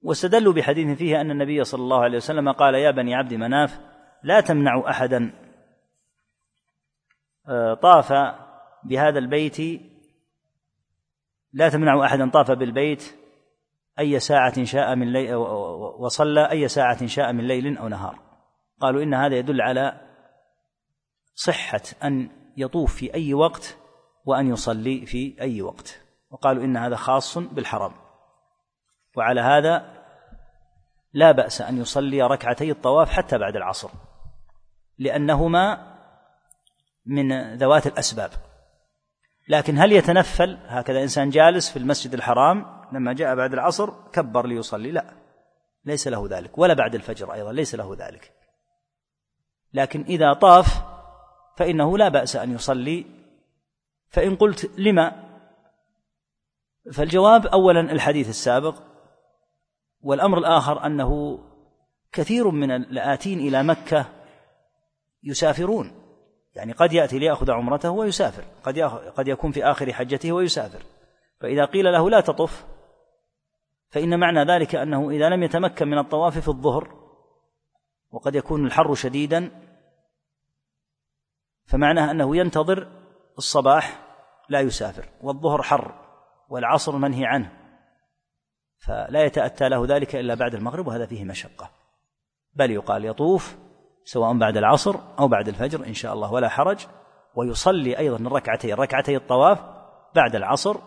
واستدلوا 0.02 0.54
بحديث 0.54 0.98
فيه 0.98 1.22
أن 1.22 1.32
النبي 1.32 1.64
صلى 1.64 1.82
الله 1.82 2.04
عليه 2.04 2.18
وسلم 2.18 2.52
قال 2.52 2.76
يا 2.76 2.92
بني 2.92 3.16
عبد 3.16 3.34
مناف 3.34 3.80
لا 4.24 4.42
تمنعوا 4.42 4.90
أحدا 4.90 5.34
آه، 7.48 7.74
طاف 7.74 8.14
بهذا 8.84 9.20
البيت 9.20 9.82
لا 11.54 11.70
تمنعوا 11.70 12.06
أحدا 12.06 12.30
طاف 12.30 12.52
بالبيت 12.52 13.21
أي 14.00 14.20
ساعة 14.20 14.64
شاء 14.64 14.96
من 14.96 15.14
ليل 15.14 15.36
وصلى 16.00 16.52
أي 16.52 16.68
ساعة 16.68 17.06
شاء 17.06 17.34
من 17.34 17.48
ليل 17.48 17.78
أو 17.78 17.88
نهار. 17.88 18.20
قالوا 18.80 19.04
إن 19.04 19.14
هذا 19.14 19.36
يدل 19.36 19.62
على 19.62 20.02
صحة 21.36 21.82
أن 22.04 22.30
يطوف 22.58 22.96
في 22.96 23.14
أي 23.14 23.34
وقت 23.34 23.78
وأن 24.26 24.48
يصلي 24.48 25.06
في 25.06 25.36
أي 25.42 25.62
وقت. 25.62 26.02
وقالوا 26.30 26.64
إن 26.64 26.78
هذا 26.78 26.96
خاص 26.96 27.38
بالحرم. 27.38 27.94
وعلى 29.18 29.42
هذا 29.42 30.04
لا 31.14 31.32
بأس 31.32 31.62
أن 31.62 31.78
يصلي 31.78 32.22
ركعتي 32.22 32.72
الطواف 32.72 33.10
حتى 33.10 33.38
بعد 33.38 33.56
العصر 33.56 33.90
لأنهما 34.98 35.92
من 37.06 37.56
ذوات 37.56 37.88
الأسباب. 37.88 38.30
لكن 39.48 39.78
هل 39.78 39.92
يتنفل؟ 39.92 40.58
هكذا 40.66 41.02
إنسان 41.02 41.30
جالس 41.30 41.70
في 41.70 41.80
المسجد 41.80 42.14
الحرام 42.14 42.81
لما 42.92 43.14
جاء 43.14 43.36
بعد 43.36 43.54
العصر 43.54 43.90
كبر 44.12 44.48
ليصلي. 44.48 44.92
لا 44.92 45.14
ليس 45.86 46.08
له 46.08 46.28
ذلك 46.30 46.58
ولا 46.58 46.74
بعد 46.74 46.96
الفجر 46.96 47.34
أيضا 47.34 47.52
ليس 47.52 47.76
له 47.76 47.96
ذلك. 48.00 48.32
لكن 49.74 50.02
إذا 50.02 50.34
طاف 50.34 50.84
فإنه 51.58 51.98
لا 51.98 52.10
بأس 52.10 52.36
أن 52.36 52.52
يصلي. 52.56 53.06
فإن 54.10 54.36
قلت 54.36 54.80
لما 54.80 55.32
فالجواب 56.94 57.46
أولا 57.46 57.80
الحديث 57.80 58.30
السابق 58.30 58.76
والأمر 60.02 60.38
الآخر 60.38 60.86
أنه 60.86 61.40
كثير 62.12 62.52
من 62.52 62.72
الآتين 62.72 63.40
إلى 63.40 63.64
مكة 63.64 64.06
يسافرون. 65.24 65.92
يعني 66.56 66.72
قد 66.72 66.94
يأتي 66.94 67.20
ليأخذ 67.20 67.52
عمرته 67.52 67.90
ويسافر 67.90 68.44
قد 68.64 68.80
قد 69.16 69.28
يكون 69.28 69.52
في 69.52 69.66
آخر 69.66 69.94
حجته 69.94 70.32
ويسافر. 70.32 70.84
فإذا 71.40 71.66
قيل 71.66 71.86
له 71.86 72.10
لا 72.10 72.20
تطف 72.20 72.66
فإن 73.92 74.20
معنى 74.20 74.44
ذلك 74.44 74.76
أنه 74.76 75.10
إذا 75.10 75.30
لم 75.30 75.44
يتمكن 75.44 75.88
من 75.88 75.98
الطواف 75.98 76.38
في 76.38 76.48
الظهر 76.48 77.02
وقد 78.12 78.36
يكون 78.36 78.66
الحر 78.66 78.96
شديدا 78.96 79.52
فمعناه 81.66 82.12
أنه 82.12 82.38
ينتظر 82.38 82.88
الصباح 83.38 84.00
لا 84.50 84.60
يسافر 84.60 85.10
والظهر 85.22 85.62
حر 85.62 85.94
والعصر 86.50 86.98
منهي 86.98 87.26
عنه 87.26 87.52
فلا 88.78 89.24
يتأتى 89.24 89.70
له 89.70 89.86
ذلك 89.86 90.16
إلا 90.16 90.36
بعد 90.36 90.56
المغرب 90.56 90.88
وهذا 90.88 91.06
فيه 91.06 91.24
مشقة. 91.24 91.70
بل 92.54 92.72
يقال 92.72 93.06
يطوف 93.06 93.58
سواء 94.04 94.38
بعد 94.38 94.58
العصر 94.58 94.96
أو 95.20 95.28
بعد 95.28 95.48
الفجر 95.48 95.86
إن 95.86 95.94
شاء 95.94 96.14
الله 96.14 96.32
ولا 96.34 96.50
حرج 96.50 96.88
ويصلي 97.36 97.98
أيضا 97.98 98.18
الركعتين 98.18 98.74
ركعتي 98.74 99.16
الطواف 99.16 99.60
بعد 100.16 100.36
العصر 100.36 100.78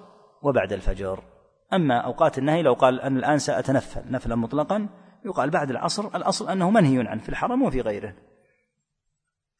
وبعد 0.42 0.72
الفجر. 0.72 1.33
أما 1.74 1.98
أوقات 1.98 2.38
النهي 2.38 2.62
لو 2.62 2.72
قال 2.72 3.00
أن 3.00 3.16
الآن 3.16 3.38
سأتنفل 3.38 4.12
نفلا 4.12 4.34
مطلقا 4.34 4.88
يقال 5.24 5.50
بعد 5.50 5.70
العصر 5.70 6.16
الأصل 6.16 6.48
أنه 6.48 6.70
منهي 6.70 7.08
عنه 7.08 7.22
في 7.22 7.28
الحرم 7.28 7.62
وفي 7.62 7.80
غيره. 7.80 8.14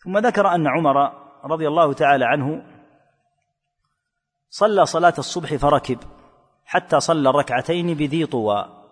ثم 0.04 0.18
ذكر 0.18 0.54
أن 0.54 0.66
عمر 0.66 1.12
رضي 1.44 1.68
الله 1.68 1.92
تعالى 1.92 2.24
عنه 2.24 2.62
صلى 4.50 4.86
صلاة 4.86 5.14
الصبح 5.18 5.54
فركب 5.54 5.98
حتى 6.64 7.00
صلى 7.00 7.30
الركعتين 7.30 7.94
بذي 7.94 8.26
طوى. 8.26 8.84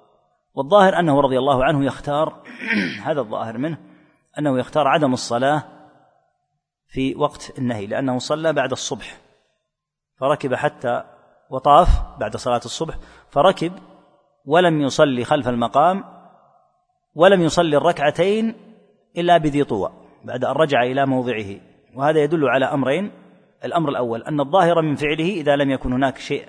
والظاهر 0.54 0.98
أنه 0.98 1.20
رضي 1.20 1.38
الله 1.38 1.64
عنه 1.64 1.85
يختار 1.85 2.42
هذا 3.06 3.20
الظاهر 3.20 3.58
منه 3.58 3.78
أنه 4.38 4.58
يختار 4.58 4.88
عدم 4.88 5.12
الصلاة 5.12 5.62
في 6.88 7.14
وقت 7.14 7.58
النهي 7.58 7.87
لأنه 7.87 8.18
صلى 8.18 8.52
بعد 8.52 8.72
الصبح 8.72 9.16
فركب 10.16 10.54
حتى 10.54 11.04
وطاف 11.52 11.88
بعد 12.18 12.36
صلاة 12.36 12.60
الصبح 12.64 12.94
فركب 13.30 13.72
ولم 14.44 14.80
يصلي 14.80 15.24
خلف 15.24 15.48
المقام 15.48 16.04
ولم 17.14 17.42
يصلي 17.42 17.76
الركعتين 17.76 18.54
إلا 19.16 19.36
بذي 19.36 19.64
طوى 19.64 19.92
بعد 20.24 20.44
أن 20.44 20.52
رجع 20.52 20.82
إلى 20.82 21.06
موضعه. 21.06 21.60
وهذا 21.94 22.22
يدل 22.22 22.48
على 22.48 22.64
أمرين 22.64 23.12
الأمر 23.64 23.88
الأول 23.88 24.22
أن 24.22 24.40
الظاهر 24.40 24.82
من 24.82 24.94
فعله 24.94 25.24
إذا 25.24 25.56
لم 25.56 25.70
يكن 25.70 25.92
هناك 25.92 26.18
شيء 26.18 26.48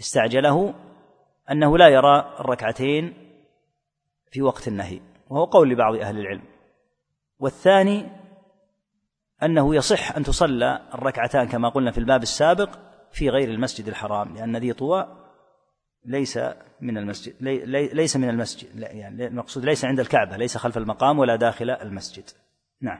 استعجله 0.00 0.74
أنه 1.50 1.78
لا 1.78 1.88
يرى 1.88 2.34
الركعتين 2.40 3.14
في 4.30 4.42
وقت 4.42 4.68
النهي 4.68 5.00
وهو 5.30 5.44
قول 5.44 5.70
لبعض 5.70 5.94
أهل 5.94 6.18
العلم. 6.18 6.42
والثاني 7.38 8.06
أنه 9.42 9.74
يصح 9.74 10.16
أن 10.16 10.22
تصلى 10.22 10.80
الركعتان 10.94 11.48
كما 11.48 11.68
قلنا 11.68 11.90
في 11.90 11.98
الباب 11.98 12.22
السابق 12.22 12.83
في 13.14 13.30
غير 13.30 13.50
المسجد 13.50 13.88
الحرام 13.88 14.36
لأن 14.36 14.56
ذي 14.56 14.72
طوى 14.72 15.06
ليس 16.04 16.38
من 16.80 16.98
المسجد 16.98 17.34
ليس 17.94 18.16
من 18.16 18.28
المسجد 18.28 18.68
يعني 18.74 19.26
المقصود 19.26 19.64
ليس 19.64 19.84
عند 19.84 20.00
الكعبة 20.00 20.36
ليس 20.36 20.56
خلف 20.56 20.76
المقام 20.76 21.18
ولا 21.18 21.36
داخل 21.36 21.70
المسجد. 21.70 22.24
نعم. 22.80 22.98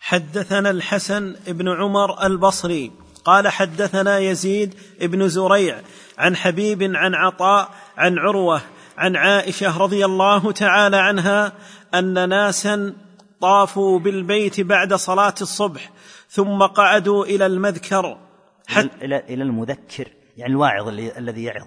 حدثنا 0.00 0.70
الحسن 0.70 1.36
بن 1.48 1.68
عمر 1.68 2.26
البصري 2.26 2.92
قال 3.24 3.48
حدثنا 3.48 4.18
يزيد 4.18 4.74
بن 5.00 5.28
زريع 5.28 5.80
عن 6.18 6.36
حبيب 6.36 6.82
عن 6.82 7.14
عطاء 7.14 7.70
عن 7.96 8.18
عروة 8.18 8.60
عن 8.98 9.16
عائشة 9.16 9.78
رضي 9.78 10.04
الله 10.04 10.52
تعالى 10.52 10.96
عنها 10.96 11.52
أن 11.94 12.28
ناسا 12.28 12.94
طافوا 13.40 13.98
بالبيت 13.98 14.60
بعد 14.60 14.94
صلاة 14.94 15.34
الصبح 15.40 15.90
ثم 16.28 16.62
قعدوا 16.62 17.24
إلى 17.24 17.46
المذكر 17.46 18.18
حتى 18.68 19.04
إلى 19.04 19.18
إلى 19.18 19.42
المذكر 19.42 20.08
يعني 20.36 20.52
الواعظ 20.52 20.88
الذي 20.88 21.44
يعظ. 21.44 21.66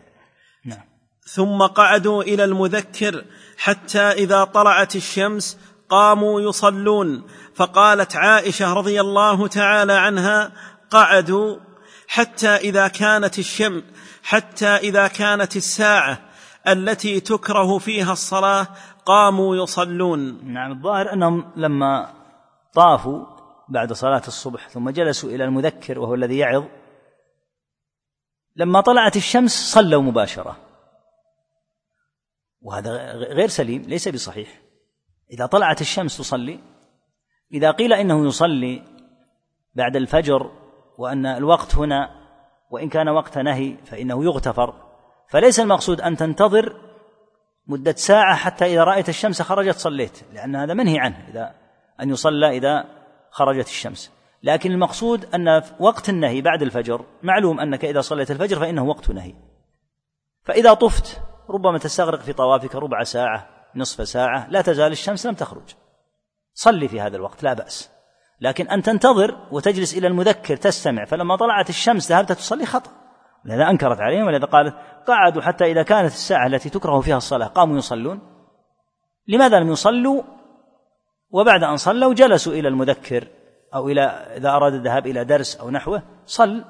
نعم. 0.66 0.84
ثم 1.26 1.62
قعدوا 1.62 2.24
إلى 2.24 2.44
المذكر 2.44 3.26
حتى 3.58 4.00
إذا 4.00 4.44
طلعت 4.44 4.96
الشمس 4.96 5.60
قاموا 5.90 6.42
يصلون. 6.42 7.28
فقالت 7.56 8.16
عائشة 8.16 8.74
رضي 8.74 9.02
الله 9.02 9.48
تعالى 9.48 9.94
عنها 9.94 10.52
قعدوا 10.90 11.58
حتى 12.08 12.56
إذا 12.56 12.88
كانت 12.88 13.40
الشمس 13.40 13.84
حتى 14.24 14.68
إذا 14.68 15.08
كانت 15.08 15.56
الساعة 15.56 16.20
التي 16.68 17.20
تكره 17.20 17.78
فيها 17.78 18.14
الصلاة 18.14 18.68
قاموا 19.06 19.56
يصلون. 19.56 20.54
نعم 20.54 20.72
الظاهر 20.72 21.14
أنهم 21.14 21.52
لما 21.56 22.14
طافوا 22.74 23.26
بعد 23.70 23.94
صلاة 23.94 24.22
الصبح 24.28 24.70
ثم 24.70 24.90
جلسوا 24.90 25.30
إلى 25.30 25.44
المذكر 25.44 26.00
وهو 26.00 26.14
الذي 26.14 26.38
يعظ 26.38 26.64
لما 28.56 28.82
طلعت 28.82 29.16
الشمس 29.16 29.52
صلوا 29.52 30.02
مباشرة. 30.02 30.58
وهذا 32.62 33.12
غير 33.14 33.48
سليم 33.48 33.82
ليس 33.82 34.08
بصحيح. 34.08 34.62
إذا 35.32 35.46
طلعت 35.46 35.82
الشمس 35.82 36.18
تصلي 36.18 36.60
إذا 37.54 37.72
قيل 37.72 37.94
إنه 37.94 38.28
يصلي 38.28 38.84
بعد 39.76 39.96
الفجر 39.96 40.52
وأن 40.98 41.26
الوقت 41.26 41.76
هنا 41.76 42.10
وإن 42.72 42.90
كان 42.90 43.10
وقت 43.10 43.38
نهي 43.38 43.78
فإنه 43.86 44.24
يغتفر 44.24 44.74
فليس 45.30 45.60
المقصود 45.60 46.02
أن 46.02 46.18
تنتظر 46.18 46.82
مدة 47.68 47.92
ساعة 47.92 48.36
حتى 48.36 48.66
إذا 48.66 48.84
رأيت 48.84 49.10
الشمس 49.10 49.42
خرجت 49.42 49.78
صليت 49.78 50.24
لأن 50.34 50.56
هذا 50.56 50.74
منهي 50.74 51.00
عنه 51.00 51.26
إذا 51.30 51.56
أن 52.02 52.10
يصلى 52.10 52.58
إذا 52.58 52.86
خرجت 53.32 53.68
الشمس. 53.68 54.12
لكن 54.44 54.72
المقصود 54.72 55.36
أن 55.36 55.62
وقت 55.80 56.10
النهي 56.10 56.42
بعد 56.42 56.62
الفجر 56.62 57.06
معلوم 57.24 57.60
أنك 57.60 57.86
إذا 57.86 58.02
صليت 58.02 58.32
الفجر 58.32 58.60
فإنه 58.60 58.84
وقت 58.84 59.10
نهي. 59.10 59.34
فإذا 60.44 60.74
طفت 60.74 61.22
ربما 61.50 61.78
تستغرق 61.78 62.20
في 62.20 62.34
طوافك 62.34 62.76
ربع 62.76 63.04
ساعة 63.04 63.50
نصف 63.76 64.08
ساعة 64.08 64.50
لا 64.50 64.62
تزال 64.62 64.92
الشمس 64.92 65.26
لم 65.26 65.34
تخرج. 65.34 65.76
صلي 66.54 66.88
في 66.88 67.02
هذا 67.02 67.16
الوقت 67.16 67.44
لا 67.44 67.54
بأس. 67.54 67.92
لكن 68.42 68.68
أن 68.68 68.82
تنتظر 68.82 69.48
وتجلس 69.52 69.98
إلى 69.98 70.08
المذكر 70.08 70.56
تستمع 70.56 71.06
فلما 71.06 71.36
طلعت 71.36 71.70
الشمس 71.70 72.12
ذهبت 72.12 72.32
تصلي 72.32 72.66
خطأ. 72.66 72.92
لذا 73.46 73.70
أنكرت 73.70 74.02
عليهم 74.02 74.28
ولذا 74.28 74.46
قالت 74.46 74.76
قعدوا 75.08 75.42
حتى 75.42 75.66
إذا 75.66 75.84
كانت 75.84 76.12
الساعة 76.12 76.48
التي 76.48 76.70
تكره 76.70 77.00
فيها 77.00 77.18
الصلاة 77.18 77.48
قاموا 77.48 77.78
يصلون. 77.78 78.20
لماذا 79.28 79.60
لم 79.60 79.72
يصلوا؟ 79.72 80.24
وبعد 81.30 81.64
أن 81.64 81.78
صلوا 81.78 82.14
جلسوا 82.14 82.54
إلى 82.54 82.68
المذكر. 82.68 83.28
أو 83.74 83.90
إلى 83.90 84.02
إذا 84.38 84.50
أراد 84.50 84.74
الذهاب 84.74 85.08
إلى 85.08 85.26
درس 85.26 85.56
أو 85.56 85.70
نحوه 85.70 86.04
صل. 86.26 86.66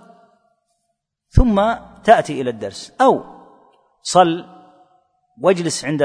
ثم 1.30 1.74
تأتي 2.04 2.42
إلى 2.42 2.50
الدرس. 2.50 2.94
أو 3.02 3.24
صل 4.02 4.46
واجلس 5.42 5.86
عند 5.86 6.04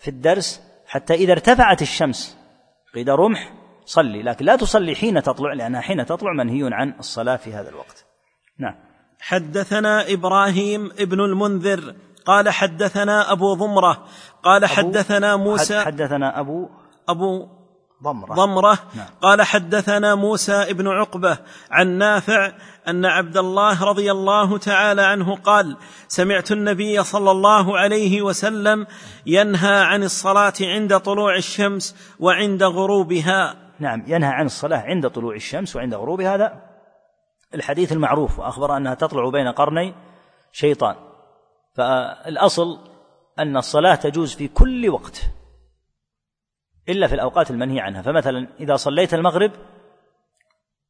في 0.00 0.08
الدرس 0.08 0.62
حتى 0.86 1.14
إذا 1.14 1.32
ارتفعت 1.32 1.82
الشمس 1.82 2.38
قيد 2.94 3.10
رمح 3.10 3.52
صلي. 3.84 4.22
لكن 4.22 4.44
لا 4.44 4.56
تصلي 4.56 4.94
حين 4.94 5.22
تطلع 5.22 5.52
لأنها 5.52 5.80
حين 5.80 6.06
تطلع 6.06 6.32
منهي 6.32 6.74
عن 6.74 6.94
الصلاة 6.98 7.36
في 7.36 7.54
هذا 7.54 7.68
الوقت. 7.68 8.04
نعم. 8.58 8.74
حدثنا 9.20 10.12
إبراهيم 10.12 10.90
ابن 10.98 11.20
المنذر 11.20 11.94
قال 12.26 12.50
حدثنا 12.50 13.32
أبو 13.32 13.54
ضمرة 13.54 14.06
قال 14.42 14.64
أبو 14.64 14.74
حدثنا 14.74 15.36
موسى. 15.36 15.80
حدثنا 15.80 16.40
أبو 16.40 16.68
أبو 17.08 17.48
ضمرة. 18.02 18.34
ضمرة. 18.34 18.78
نعم. 18.94 19.06
قال 19.22 19.42
حدثنا 19.42 20.14
موسى 20.14 20.52
ابن 20.52 20.88
عقبة 20.88 21.38
عن 21.70 21.88
نافع 21.88 22.52
أن 22.88 23.04
عبد 23.04 23.36
الله 23.36 23.84
رضي 23.84 24.10
الله 24.10 24.58
تعالى 24.58 25.02
عنه 25.02 25.36
قال 25.36 25.76
سمعت 26.08 26.52
النبي 26.52 27.02
صلى 27.02 27.30
الله 27.30 27.78
عليه 27.78 28.22
وسلم 28.22 28.86
ينهى 29.26 29.80
عن 29.80 30.02
الصلاة 30.02 30.52
عند 30.60 30.98
طلوع 30.98 31.36
الشمس 31.36 31.96
وعند 32.20 32.62
غروبها. 32.62 33.56
نعم 33.78 34.04
ينهى 34.06 34.30
عن 34.30 34.46
الصلاة 34.46 34.80
عند 34.80 35.08
طلوع 35.08 35.34
الشمس 35.34 35.76
وعند 35.76 35.94
غروبها. 35.94 36.34
هذا 36.34 36.62
الحديث 37.54 37.92
المعروف 37.92 38.38
وأخبر 38.38 38.76
أنها 38.76 38.94
تطلع 38.94 39.28
بين 39.28 39.48
قرني 39.48 39.94
شيطان. 40.52 40.94
فالأصل 41.74 42.78
أن 43.38 43.56
الصلاة 43.56 43.94
تجوز 43.94 44.34
في 44.34 44.48
كل 44.48 44.88
وقت. 44.88 45.22
إلا 46.88 47.06
في 47.06 47.14
الأوقات 47.14 47.50
المنهي 47.50 47.80
عنها. 47.80 48.02
فمثلا 48.02 48.48
إذا 48.60 48.76
صليت 48.76 49.14
المغرب 49.14 49.52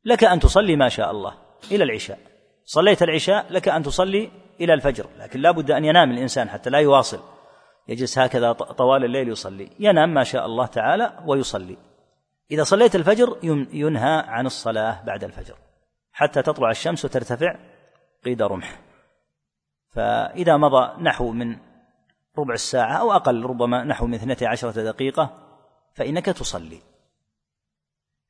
لك 0.04 0.24
أن 0.24 0.40
تصلي 0.40 0.76
ما 0.76 0.88
شاء 0.88 1.10
الله 1.10 1.34
إلى 1.70 1.84
العشاء. 1.84 2.18
صليت 2.64 3.02
العشاء 3.02 3.46
لك 3.52 3.68
أن 3.68 3.82
تصلي 3.82 4.30
إلى 4.60 4.74
الفجر. 4.74 5.06
لكن 5.18 5.40
لا 5.40 5.50
بد 5.50 5.70
أن 5.70 5.84
ينام 5.84 6.10
الإنسان 6.10 6.48
حتى 6.48 6.70
لا 6.70 6.78
يواصل. 6.78 7.20
يجلس 7.88 8.18
هكذا 8.18 8.52
طوال 8.52 9.04
الليل 9.04 9.28
يصلي. 9.28 9.70
ينام 9.78 10.14
ما 10.14 10.24
شاء 10.24 10.46
الله 10.46 10.66
تعالى 10.66 11.22
ويصلي. 11.26 11.76
إذا 12.50 12.62
صليت 12.62 12.96
الفجر 12.96 13.38
ينهى 13.72 14.24
عن 14.26 14.46
الصلاة 14.46 15.04
بعد 15.04 15.24
الفجر. 15.24 15.54
حتى 16.12 16.42
تطلع 16.42 16.70
الشمس 16.70 17.04
وترتفع 17.04 17.56
قيد 18.24 18.42
رمح. 18.42 18.80
فإذا 19.90 20.56
مضى 20.56 21.02
نحو 21.02 21.30
من 21.30 21.56
ربع 22.38 22.54
الساعة 22.54 22.92
أو 22.92 23.12
أقل 23.12 23.44
ربما 23.44 23.84
نحو 23.84 24.06
من 24.06 24.14
اثنتي 24.14 24.46
عشرة 24.46 24.82
دقيقة 24.82 25.41
فإنك 25.94 26.26
تصلي. 26.26 26.80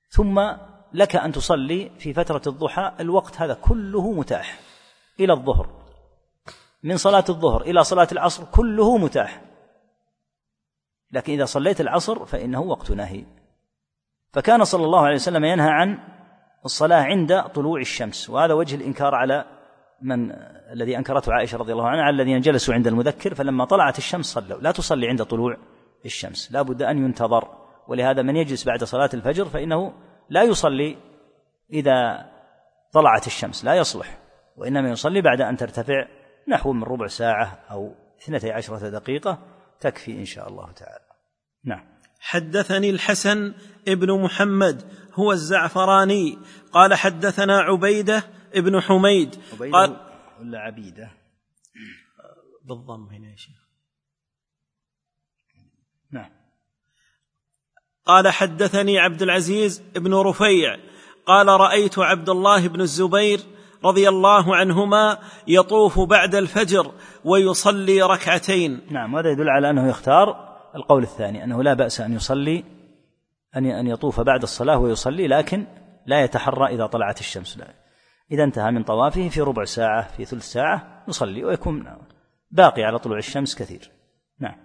ثم 0.08 0.52
لك 0.92 1.16
أن 1.16 1.32
تصلي 1.32 1.90
في 1.98 2.14
فترة 2.14 2.42
الضحى 2.46 2.92
الوقت 3.00 3.40
هذا 3.40 3.54
كله 3.54 4.12
متاح 4.12 4.60
إلى 5.20 5.32
الظهر. 5.32 5.82
من 6.82 6.96
صلاة 6.96 7.24
الظهر 7.28 7.62
إلى 7.62 7.84
صلاة 7.84 8.08
العصر 8.12 8.44
كله 8.44 8.96
متاح. 8.96 9.42
لكن 11.10 11.32
إذا 11.32 11.44
صليت 11.44 11.80
العصر 11.80 12.26
فإنه 12.26 12.60
وقت 12.60 12.90
نهي. 12.90 13.24
فكان 14.32 14.64
صلى 14.64 14.84
الله 14.84 15.00
عليه 15.00 15.14
وسلم 15.14 15.44
ينهى 15.44 15.70
عن 15.70 15.98
الصلاة 16.64 17.02
عند 17.02 17.42
طلوع 17.42 17.80
الشمس 17.80 18.30
وهذا 18.30 18.54
وجه 18.54 18.76
الإنكار 18.76 19.14
على 19.14 19.44
من 20.02 20.32
الذي 20.72 20.98
أنكرته 20.98 21.32
عائشة 21.32 21.58
رضي 21.58 21.72
الله 21.72 21.88
عنها 21.88 22.02
على 22.02 22.14
الذين 22.14 22.40
جلسوا 22.40 22.74
عند 22.74 22.86
المذكر 22.86 23.34
فلما 23.34 23.64
طلعت 23.64 23.98
الشمس 23.98 24.26
صلوا. 24.26 24.60
لا 24.60 24.72
تصلي 24.72 25.08
عند 25.08 25.24
طلوع 25.24 25.56
الشمس 26.04 26.52
لا 26.52 26.62
بد 26.62 26.82
أن 26.82 26.98
ينتظر. 26.98 27.62
ولهذا 27.88 28.22
من 28.22 28.36
يجلس 28.36 28.64
بعد 28.64 28.84
صلاة 28.84 29.10
الفجر 29.14 29.44
فإنه 29.44 29.92
لا 30.30 30.42
يصلي 30.42 30.96
إذا 31.72 32.30
طلعت 32.92 33.26
الشمس. 33.26 33.64
لا 33.64 33.74
يصلح. 33.74 34.18
وإنما 34.56 34.90
يصلي 34.90 35.20
بعد 35.20 35.40
أن 35.40 35.56
ترتفع 35.56 36.08
نحو 36.48 36.72
من 36.72 36.84
ربع 36.84 37.06
ساعة 37.06 37.58
أو 37.70 37.94
اثنتي 38.22 38.50
عشرة 38.50 38.88
دقيقة 38.88 39.38
تكفي 39.80 40.12
إن 40.12 40.24
شاء 40.24 40.48
الله 40.48 40.72
تعالى. 40.72 41.04
نعم. 41.64 41.84
حدثني 42.20 42.90
الحسن 42.90 43.54
ابن 43.88 44.22
محمد 44.22 44.82
هو 45.14 45.32
الزعفراني. 45.32 46.38
قال 46.72 46.94
حدثنا 46.94 47.60
عبيدة 47.60 48.22
ابن 48.54 48.80
حميد. 48.80 49.36
عبيدة 49.52 49.78
قال 49.78 49.96
ولا 50.40 50.58
عبيدة؟ 50.58 51.10
بالضم 52.64 53.08
هنا 53.08 53.30
يا 53.30 53.36
شيخ. 53.36 53.61
نعم. 56.12 56.30
قال 58.06 58.28
حدثني 58.28 58.98
عبد 58.98 59.22
العزيز 59.22 59.82
بن 59.94 60.14
رفيع 60.14 60.76
قال 61.26 61.48
رأيت 61.48 61.98
عبد 61.98 62.28
الله 62.28 62.68
بن 62.68 62.80
الزبير 62.80 63.40
رضي 63.84 64.08
الله 64.08 64.56
عنهما 64.56 65.18
يطوف 65.48 66.00
بعد 66.00 66.34
الفجر 66.34 66.92
ويصلي 67.24 68.02
ركعتين. 68.02 68.80
نعم 68.90 69.14
وهذا 69.14 69.30
يدل 69.30 69.48
على 69.48 69.70
أنه 69.70 69.88
يختار 69.88 70.52
القول 70.74 71.02
الثاني 71.02 71.44
أنه 71.44 71.62
لا 71.62 71.74
بأس 71.74 72.00
أن 72.00 72.12
يصلي 72.12 72.64
أن 73.56 73.66
أن 73.66 73.86
يطوف 73.86 74.20
بعد 74.20 74.42
الصلاة 74.42 74.78
ويصلي 74.78 75.26
لكن 75.26 75.66
لا 76.06 76.24
يتحرى 76.24 76.74
إذا 76.74 76.86
طلعت 76.86 77.20
الشمس. 77.20 77.58
لا. 77.58 77.74
إذا 78.30 78.44
انتهى 78.44 78.70
من 78.70 78.82
طوافه 78.82 79.28
في 79.28 79.40
ربع 79.40 79.64
ساعة 79.64 80.16
في 80.16 80.24
ثلث 80.24 80.44
ساعة 80.44 81.04
يصلي 81.08 81.44
ويكون 81.44 81.98
باقي 82.50 82.82
على 82.82 82.98
طلوع 82.98 83.18
الشمس 83.18 83.54
كثير. 83.54 83.90
نعم. 84.40 84.56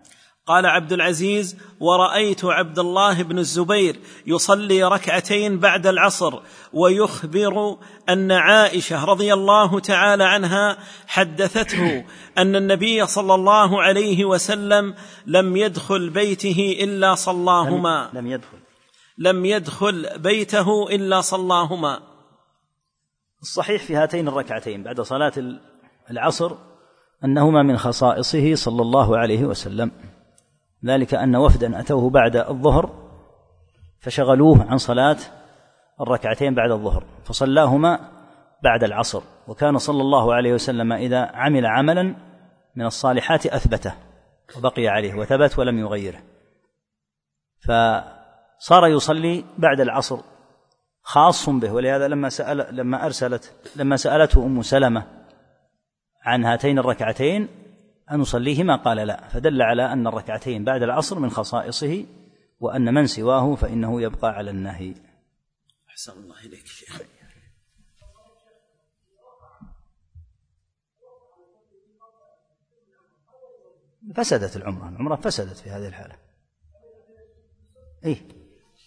قال 0.48 0.66
عبد 0.66 0.94
العزيز 0.94 1.58
ورأيت 1.80 2.46
عبد 2.46 2.80
الله 2.80 3.24
بن 3.24 3.40
الزبير 3.40 4.00
يصلي 4.28 4.84
ركعتين 4.84 5.60
بعد 5.60 5.88
العصر 5.88 6.40
ويخبر 6.74 7.78
أن 8.10 8.32
عائشة 8.32 9.06
رضي 9.06 9.34
الله 9.34 9.80
تعالى 9.80 10.24
عنها 10.24 10.78
حدثته 11.08 12.06
أن 12.38 12.56
النبي 12.56 13.06
صلى 13.06 13.36
الله 13.36 13.82
عليه 13.82 14.26
وسلم 14.26 14.96
لم 15.26 15.58
يدخل 15.58 16.10
بيته 16.10 16.78
إلا 16.80 17.16
صلاهما. 17.16 18.10
لم 18.14 18.28
يدخل. 18.28 18.58
لم 19.18 19.46
يدخل 19.46 20.20
بيته 20.20 20.90
إلا 20.90 21.22
صلاهما. 21.22 22.00
الصحيح 23.42 23.84
في 23.84 23.96
هاتين 23.96 24.28
الركعتين 24.28 24.84
بعد 24.84 25.02
صلاة 25.02 25.34
العصر 26.12 26.52
أنهما 27.24 27.64
من 27.64 27.78
خصائصه 27.78 28.56
صلى 28.56 28.82
الله 28.82 29.18
عليه 29.18 29.46
وسلم. 29.46 29.92
ذلك 30.90 31.14
أن 31.14 31.36
وفدا 31.36 31.80
أتوه 31.80 32.10
بعد 32.10 32.36
الظهر 32.36 32.90
فشغلوه 34.00 34.72
عن 34.72 34.78
صلاة 34.78 35.18
الركعتين 36.02 36.56
بعد 36.56 36.72
الظهر 36.72 37.04
فصلاهما 37.24 38.00
بعد 38.64 38.84
العصر 38.84 39.22
وكان 39.48 39.78
صلى 39.78 40.02
الله 40.02 40.34
عليه 40.34 40.54
وسلم 40.54 40.94
إذا 40.94 41.32
عمل 41.34 41.66
عملا 41.66 42.16
من 42.76 42.86
الصالحات 42.86 43.46
أثبته 43.46 43.94
وبقي 44.58 44.88
عليه 44.88 45.14
وثبت 45.14 45.60
ولم 45.60 45.80
يغيره. 45.80 46.20
فصار 47.60 48.88
يصلي 48.88 49.44
بعد 49.58 49.80
العصر 49.80 50.20
خاص 51.02 51.50
به 51.50 51.72
ولهذا 51.72 52.08
لما 52.08 52.30
سأل 52.30 52.76
لما 52.76 53.06
أرسلت 53.06 53.54
لما 53.76 53.96
سألته 53.96 54.46
أم 54.46 54.62
سلمة 54.62 55.04
عن 56.24 56.46
هاتين 56.46 56.80
الركعتين 56.80 57.67
أن 58.12 58.20
نصليهما؟ 58.20 58.76
قال 58.76 58.98
لا. 58.98 59.28
فدل 59.28 59.62
على 59.62 59.94
أن 59.94 60.08
الركعتين 60.08 60.64
بعد 60.64 60.84
العصر 60.84 61.20
من 61.20 61.30
خصائصه 61.30 62.06
وأن 62.60 62.94
من 62.94 63.08
سواه 63.08 63.56
فإنه 63.56 64.02
يبقى 64.02 64.30
على 64.30 64.52
النهي. 64.52 64.96
أحسن 65.90 66.12
الله 66.12 66.36
شيخ. 66.66 67.02
فسدت 74.16 74.56
العمرة. 74.56 74.90
العمرة 74.90 75.16
فسدت 75.16 75.58
في 75.58 75.70
هذه 75.70 75.88
الحالة. 75.88 76.16
إيه 78.06 78.18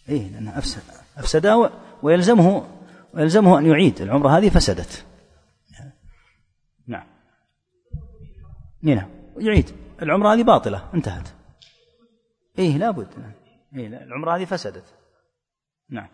إيه 0.09 0.29
لأنها 0.29 0.59
أفسد 0.59 0.83
أفسدها 1.17 1.71
ويلزمه 2.03 2.67
ويلزمه 3.15 3.59
أن 3.59 3.67
يعيد. 3.67 4.01
العمرة 4.01 4.39
هذه 4.39 4.49
فسدت 4.49 5.07
نعم 6.87 7.07
نعم 8.83 9.09
يعيد. 9.37 9.71
العمرة 10.03 10.35
هذه 10.35 10.43
باطلة 10.43 10.91
انتهت. 10.95 11.29
إيه 12.59 12.79
لابد. 12.79 13.09
إيه 13.77 13.87
العمرة 13.87 14.37
هذه 14.37 14.45
فسدت. 14.45 14.85
نعم. 15.91 16.09